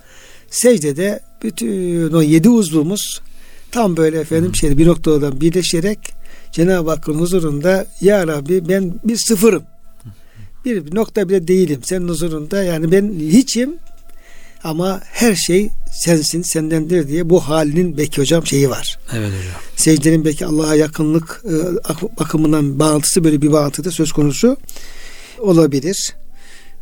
[0.50, 3.20] secdede bütün o yedi uzvumuz
[3.70, 5.98] tam böyle efendim şey bir noktadan birleşerek
[6.52, 9.62] Cenab-ı Hakk'ın huzurunda Ya Rabbi ben bir sıfırım.
[10.64, 11.80] Bir nokta bile değilim.
[11.84, 13.74] Senin huzurunda yani ben hiçim
[14.64, 18.98] ama her şey sensin, sendendir diye bu halinin belki hocam şeyi var.
[19.12, 19.60] Evet hocam.
[19.76, 21.54] Secdenin belki Allah'a yakınlık e,
[22.20, 24.56] bakımından bağlantısı böyle bir bağlantıda söz konusu
[25.38, 26.14] olabilir.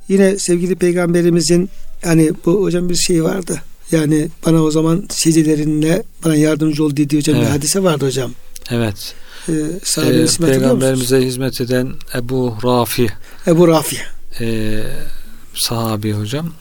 [0.09, 1.71] Yine sevgili peygamberimizin
[2.05, 3.63] hani bu hocam bir şey vardı.
[3.93, 7.47] Yani bana o zaman secdelerinle bana yardımcı ol dediği hocam evet.
[7.47, 8.33] bir hadise vardı hocam.
[8.71, 9.15] Evet.
[9.49, 9.53] Ee,
[9.99, 13.09] ee, peygamberimize hizmet eden Ebu Rafi.
[13.47, 13.97] Ebu Rafi.
[14.41, 14.81] E,
[15.55, 16.53] sahabi hocam.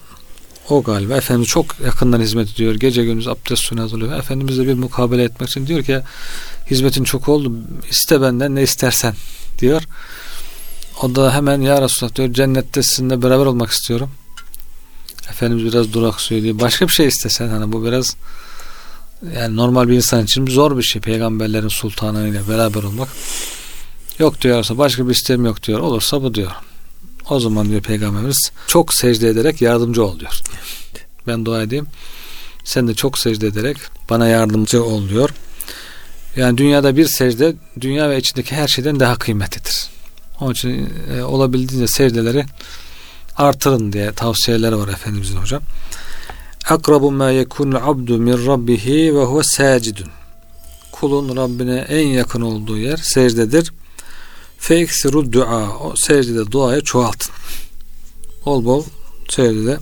[0.69, 2.75] O galiba Efendimiz çok yakından hizmet ediyor.
[2.75, 4.19] Gece gündüz abdest suyunu hazırlıyor.
[4.19, 6.01] Efendimizle bir mukabele etmek için diyor ki
[6.71, 7.53] hizmetin çok oldu.
[7.89, 9.13] İste benden ne istersen
[9.59, 9.83] diyor.
[11.01, 14.09] O da hemen ya Resulallah diyor cennette sizinle beraber olmak istiyorum.
[15.29, 16.59] Efendimiz biraz duraksıyor diyor.
[16.59, 18.15] Başka bir şey istesen hani bu biraz
[19.35, 23.09] yani normal bir insan için zor bir şey peygamberlerin sultanıyla beraber olmak.
[24.19, 25.79] Yok diyorsa başka bir isteğim yok diyor.
[25.79, 26.51] Olursa bu diyor.
[27.29, 30.41] O zaman diyor peygamberimiz çok secde ederek yardımcı ol diyor.
[31.27, 31.87] Ben dua edeyim.
[32.63, 33.77] Sen de çok secde ederek
[34.09, 35.29] bana yardımcı ol diyor.
[36.35, 39.89] Yani dünyada bir secde dünya ve içindeki her şeyden daha kıymetlidir.
[40.39, 42.45] Onun için e, olabildiğince secdeleri
[43.37, 45.61] artırın diye tavsiyeler var Efendimizin hocam.
[46.69, 50.09] Akrabu ma yekunu abdu min rabbihi ve huve sacidun.
[50.91, 53.73] Kulun Rabbine en yakın olduğu yer secdedir.
[54.59, 55.77] Feksiru dua.
[55.77, 57.31] O secdede duayı çoğaltın.
[58.45, 58.83] Bol bol
[59.29, 59.77] secdede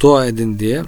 [0.00, 0.82] dua edin diye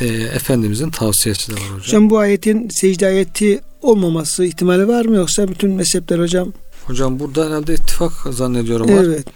[0.00, 1.78] e, Efendimizin tavsiyesi de var hocam.
[1.80, 6.52] Hocam bu ayetin secde ayeti olmaması ihtimali var mı yoksa bütün mezhepler hocam?
[6.84, 9.04] Hocam burada herhalde ittifak zannediyorum var.
[9.04, 9.26] Evet.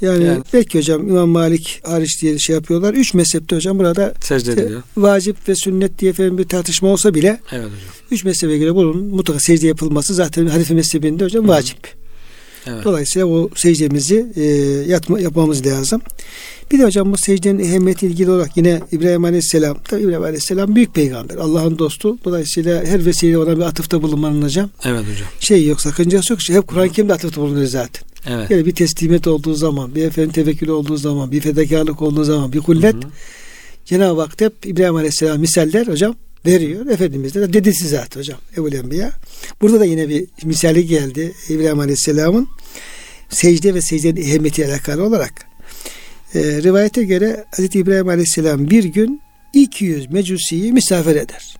[0.00, 2.94] Yani, yani belki hocam İmam Malik hariç diye şey yapıyorlar.
[2.94, 4.82] Üç mezhepte hocam burada secde ediliyor.
[4.96, 7.78] Vacip ve sünnet diye efendim bir tartışma olsa bile evet hocam.
[8.10, 11.48] üç mezhebe göre bunun mutlaka secde yapılması zaten Hanifi mezhebinde hocam Hı.
[11.48, 11.78] vacip.
[12.66, 12.84] Evet.
[12.84, 14.42] Dolayısıyla o secdemizi e,
[14.90, 16.00] yatma, yapmamız lazım.
[16.72, 20.94] Bir de hocam bu secdenin ehemmiyeti ilgili olarak yine İbrahim Aleyhisselam, tabi İbrahim Aleyhisselam büyük
[20.94, 22.18] peygamber, Allah'ın dostu.
[22.24, 24.70] Dolayısıyla her vesile ona bir atıfta bulunmanın hocam.
[24.84, 25.28] Evet hocam.
[25.40, 26.40] Şey yok, sakıncası yok.
[26.48, 28.08] Hep Kur'an-ı Kerim'de atıfta bulunuyor zaten.
[28.26, 28.50] Evet.
[28.50, 32.60] Yani bir teslimiyet olduğu zaman, bir efendim tevekkül olduğu zaman, bir fedakarlık olduğu zaman, bir
[32.60, 32.96] kullet.
[33.84, 36.14] Cenab-ı Hak hep İbrahim Aleyhisselam misaller hocam
[36.46, 36.86] veriyor.
[36.86, 38.38] Efendimiz de dedesi zaten hocam.
[38.56, 39.12] Ebu Enbiya.
[39.60, 42.48] Burada da yine bir misali geldi İbrahim Aleyhisselam'ın
[43.28, 45.32] secde ve secdenin ehemmiyetiyle alakalı olarak.
[46.34, 47.76] E, rivayete göre Hz.
[47.76, 49.20] İbrahim Aleyhisselam bir gün
[49.52, 51.56] 200 mecusiyi misafir eder.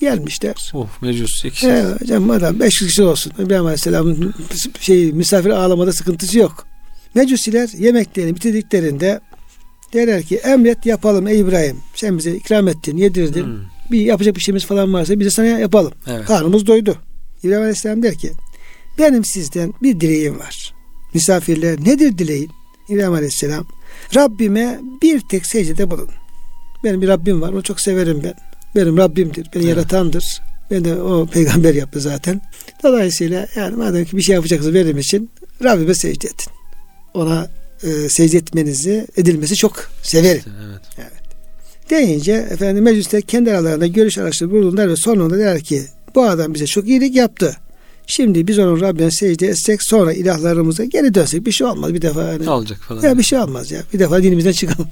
[0.00, 0.70] Gelmişler.
[0.74, 1.50] Oh mecusi.
[1.50, 3.32] He, hocam adam 500 kişi olsun.
[3.38, 4.34] İbrahim Aleyhisselam'ın
[4.80, 6.66] şey, misafir ağlamada sıkıntısı yok.
[7.14, 9.20] Mecusiler yemeklerini bitirdiklerinde
[9.92, 11.76] derler ki emret yapalım ey İbrahim.
[11.94, 13.44] Sen bize ikram ettin, yedirdin.
[13.44, 13.79] Hmm.
[13.90, 15.92] Bir yapacak bir şeyimiz falan varsa bize sana yapalım.
[16.06, 16.24] Evet.
[16.26, 16.96] Karnımız doydu.
[17.42, 18.32] İbrahim Aleyhisselam der ki
[18.98, 20.74] benim sizden bir dileğim var.
[21.14, 22.50] Misafirler nedir dileğin?
[22.88, 23.66] İbrahim Aleyhisselam
[24.14, 26.08] Rabbime bir tek secdede bulun.
[26.84, 27.52] Benim bir Rabbim var.
[27.52, 28.34] Onu çok severim ben.
[28.76, 29.48] Benim Rabbimdir.
[29.54, 29.76] Beni evet.
[29.76, 30.40] yaratandır.
[30.70, 32.40] Ben de o peygamber yaptı zaten.
[32.82, 35.30] Dolayısıyla yani madem ki bir şey yapacaksınız benim için
[35.64, 36.52] Rabbime secde edin.
[37.14, 37.50] Ona
[37.82, 40.42] e, secde etmenizi edilmesi çok severim.
[40.46, 40.80] Evet.
[40.98, 41.19] evet.
[41.90, 45.82] Deyince efendim mecliste kendi aralarında görüş araçları bulundular ve sonunda der ki
[46.14, 47.56] bu adam bize çok iyilik yaptı.
[48.06, 52.22] Şimdi biz onun Rabbine secde etsek sonra ilahlarımıza geri dönsek bir şey olmaz bir defa.
[52.22, 52.50] Yani.
[52.50, 53.02] olacak falan.
[53.02, 53.82] Ya bir şey olmaz ya.
[53.92, 54.88] Bir defa dinimizden çıkalım.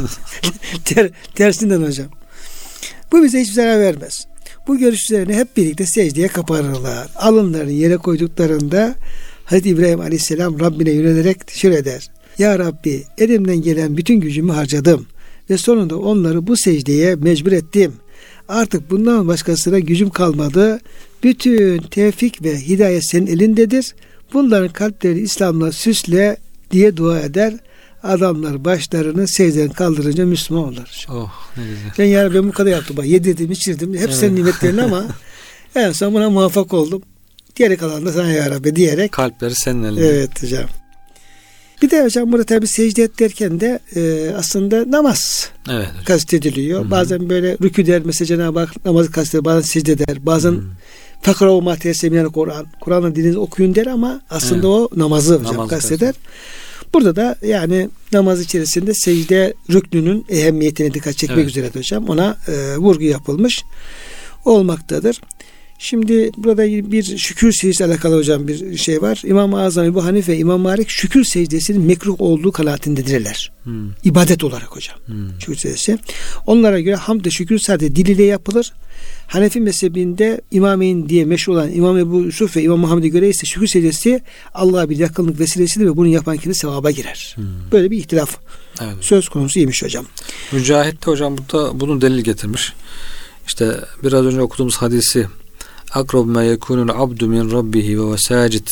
[0.84, 2.06] Ter, tersinden hocam.
[3.12, 4.26] Bu bize hiçbir zarar vermez.
[4.66, 7.08] Bu görüş üzerine hep birlikte secdeye kapanırlar.
[7.16, 8.94] Alınlarını yere koyduklarında
[9.44, 12.10] Hazreti İbrahim Aleyhisselam Rabbine yönelerek şöyle der.
[12.38, 15.06] Ya Rabbi elimden gelen bütün gücümü harcadım
[15.50, 17.92] ve sonunda onları bu secdeye mecbur ettim.
[18.48, 20.80] Artık bundan başkasına gücüm kalmadı.
[21.22, 23.94] Bütün tevfik ve hidayet senin elindedir.
[24.32, 26.36] Bunların kalpleri İslam'la süsle
[26.70, 27.54] diye dua eder.
[28.02, 31.06] Adamlar başlarını secden kaldırınca Müslüman olurlar.
[31.10, 31.92] Oh ne güzel.
[31.98, 32.96] Ben yani ben bu kadar yaptım.
[32.96, 33.94] Bak, yedirdim, içirdim.
[33.94, 34.14] Hep evet.
[34.14, 35.04] senin nimetlerin ama
[35.74, 37.02] en son buna muvaffak oldum.
[37.56, 39.12] Diğeri kalan da sana ya Rabbi diyerek.
[39.12, 40.08] Kalpleri senin elinde.
[40.08, 40.64] Evet hocam.
[41.82, 45.88] Bir de hocam burada tabi secde et derken de e, aslında namaz Evet.
[46.06, 46.80] kastediliyor.
[46.80, 46.90] Hı hı.
[46.90, 49.44] Bazen böyle rükü der mesela Cenab-ı Hak namazı kasteder.
[49.44, 50.26] Bazen secde der.
[50.26, 50.60] Bazen
[51.22, 52.66] fakra o materyal yani Kur'an.
[52.80, 54.64] Kur'an'ı diliniz okuyun der ama aslında Evet.
[54.64, 56.14] o namazı hocam Namazı kasteder.
[56.94, 61.50] Burada da yani namaz içerisinde secde rüknünün ehemmiyetine dikkat çekmek Evet.
[61.50, 63.64] üzere hocam ona e, vurgu yapılmış
[64.44, 65.20] olmaktadır.
[65.84, 66.62] Şimdi burada
[66.92, 69.22] bir şükür secdesi alakalı hocam bir şey var.
[69.24, 73.52] İmam-ı Azam Ebu Hanife, İmam Malik şükür secdesinin mekruh olduğu kanaatindedirler.
[73.64, 73.70] Hı.
[74.04, 74.96] İbadet olarak hocam.
[75.06, 75.12] Hı.
[75.40, 75.98] Şükür secdesi.
[76.46, 78.72] Onlara göre hamd ve şükür sadece dil ile yapılır.
[79.26, 83.66] Hanefi mezhebinde imameyn diye meşhur olan İmam Ebu Yusuf ve İmam Muhammed'e göre ise şükür
[83.66, 84.22] secdesi
[84.54, 87.36] Allah'a bir yakınlık vesilesidir ve bunu yapan kişi sevaba girer.
[87.38, 87.42] Hı.
[87.72, 88.36] Böyle bir ihtilaf
[88.80, 88.94] Evet.
[89.00, 90.06] söz konusu imiş hocam.
[90.52, 92.72] Mücahit de hocam burada bunu delil getirmiş.
[93.46, 95.26] İşte biraz önce okuduğumuz hadisi
[95.94, 98.68] akrab ma yekunul abdu min rabbihi ve sacid.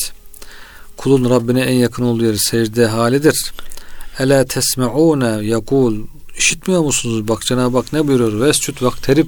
[0.97, 3.53] Kulun Rabbine en yakın olduğu yeri secde halidir.
[4.19, 5.99] Ela tesme'une yakul
[6.39, 7.29] işitmiyor musunuz?
[7.29, 8.47] Bak Cenab-ı Hak ne buyuruyor?
[8.47, 9.27] Vescud vakterib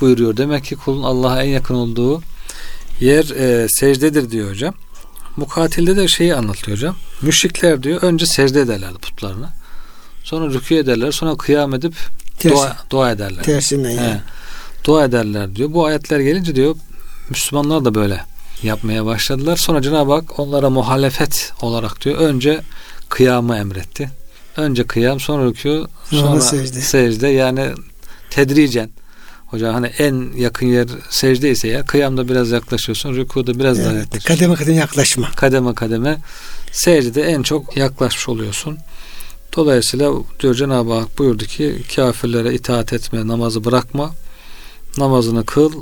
[0.00, 0.36] buyuruyor.
[0.36, 2.22] Demek ki kulun Allah'a en yakın olduğu
[3.00, 4.74] yer e, secdedir diyor hocam.
[5.36, 6.96] Mukatilde de şeyi anlatıyor hocam.
[7.22, 9.52] Müşrikler diyor önce secde ederlerdi putlarına.
[10.24, 11.12] Sonra rükû ederler.
[11.12, 11.94] Sonra kıyam edip
[12.38, 13.42] Tersi, dua, dua ederler.
[13.42, 14.08] tersinden yani.
[14.08, 14.20] He,
[14.84, 15.72] dua ederler diyor.
[15.72, 16.76] Bu ayetler gelince diyor
[17.30, 18.24] Müslümanlar da böyle
[18.62, 19.56] yapmaya başladılar.
[19.56, 22.60] Sonra Cenab-ı Hak onlara muhalefet olarak diyor önce
[23.08, 24.10] kıyamı emretti.
[24.56, 26.80] Önce kıyam sonra rükû Sonra sonra secde.
[26.80, 27.28] secde.
[27.28, 27.70] yani
[28.30, 28.90] tedricen
[29.46, 33.98] Hocam hani en yakın yer secde ise ya kıyamda biraz yaklaşıyorsun, rükuda biraz daha Evet,
[34.00, 34.34] yaklaşıyorsun.
[34.34, 35.30] kademe kademe yaklaşma.
[35.36, 36.18] Kademe kademe
[36.72, 38.78] secdede en çok yaklaşmış oluyorsun.
[39.56, 44.10] Dolayısıyla diyor Cenab-ı Hak buyurdu ki kafirlere itaat etme, namazı bırakma.
[44.98, 45.72] Namazını kıl,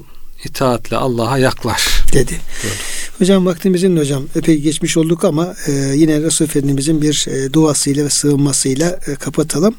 [0.44, 2.02] itaatle Allah'a yaklaş.
[2.12, 2.32] dedi.
[2.62, 2.78] Buyurdu.
[3.18, 8.04] Hocam vaktimizin de hocam epey geçmiş olduk ama e, yine Resul Efendimizin bir e, duasıyla
[8.04, 9.74] ve sığınmasıyla e, kapatalım.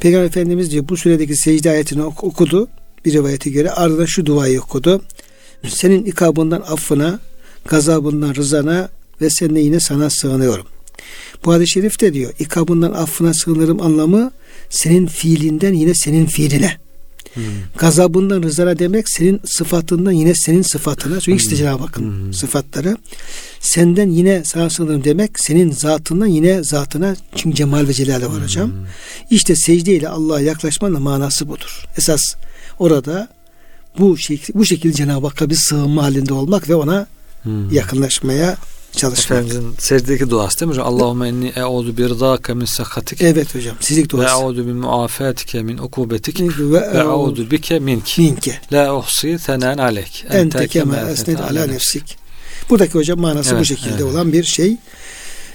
[0.00, 2.68] Peygamber Efendimiz diyor bu süredeki secde ayetini ok- okudu
[3.04, 5.02] bir rivayete göre ardından şu duayı okudu.
[5.68, 7.20] Senin ikabından affına,
[7.64, 8.88] gazabından rızana
[9.20, 10.66] ve senden yine sana sığınıyorum.
[11.44, 14.30] Bu hadis-i şerifte diyor ikabından affına sığınırım anlamı
[14.70, 16.85] senin fiilinden yine senin fiiline.
[17.36, 17.44] Hmm.
[17.78, 21.20] Gazabından rızana demek senin sıfatından yine senin sıfatına.
[21.20, 22.32] Çünkü işte Cenab-ı Hakk'ın Hmm.
[22.34, 22.96] sıfatları.
[23.60, 28.70] Senden yine sana sığınırım demek senin zatından yine zatına çünkü cemal ve celale var hocam.
[28.70, 28.86] Hmm.
[29.30, 31.84] İşte secde ile Allah'a yaklaşmanın manası budur.
[31.98, 32.20] Esas
[32.78, 33.28] orada
[33.98, 37.06] bu şekilde, bu şekilde Cenab-ı Hakk'a bir sığınma halinde olmak ve ona
[37.42, 37.70] Hmm.
[37.70, 38.56] yakınlaşmaya
[38.96, 39.38] çalışmak.
[39.38, 40.86] Efendimizin secdedeki duası değil mi hocam?
[40.94, 43.76] Allahümme inni e'udu bir rızaka min sakatik Evet hocam.
[43.80, 44.34] Sizlik ve duası.
[44.42, 48.18] e'udu bi muafatike min ukubetik Ve ve e'udu bike mink.
[48.18, 48.58] minke.
[48.72, 50.24] La uhsi senen aleyk.
[50.30, 52.16] Ente kema esned ala nefsik.
[52.70, 54.02] Buradaki hocam manası bu Evet, şekilde evet.
[54.02, 54.76] olan bir şey.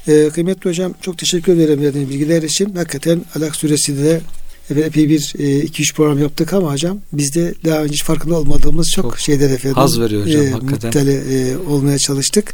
[0.08, 2.76] Ee, kıymetli hocam çok teşekkür ederim verdiğiniz bilgiler için.
[2.76, 4.22] Hakikaten Alak suresi de
[4.70, 9.04] epey bir e, iki üç program yaptık ama hocam bizde daha önce farkında olmadığımız çok,
[9.06, 9.76] Çok şeyler efendim.
[9.76, 10.88] haz veriyor hocam, hakikaten.
[10.88, 12.54] Muttali e, olmaya çalıştık.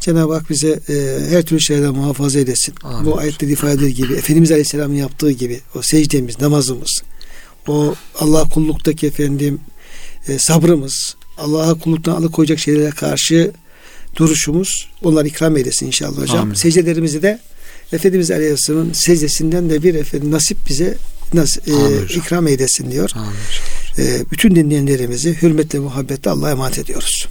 [0.00, 2.74] Cenab-ı Hak bize e, her türlü şeyden muhafaza edesin.
[2.82, 3.06] Amin.
[3.06, 7.02] Bu ayette ifade gibi Efendimiz Aleyhisselam'ın yaptığı gibi o secdemiz, namazımız,
[7.68, 9.60] o Allah kulluktaki efendim
[10.28, 13.52] e, sabrımız, Allah'a kulluktan alıkoyacak şeylere karşı
[14.16, 16.38] duruşumuz onları ikram eylesin inşallah hocam.
[16.38, 16.54] Amin.
[16.54, 17.38] Secdelerimizi de
[17.92, 20.96] Efendimiz Aleyhisselam'ın secdesinden de bir efendim nasip bize
[21.34, 21.72] nas, e,
[22.16, 23.10] ikram eylesin diyor.
[23.14, 23.30] Amin.
[23.98, 27.28] E, bütün dinleyenlerimizi hürmetle muhabbetle Allah'a emanet ediyoruz.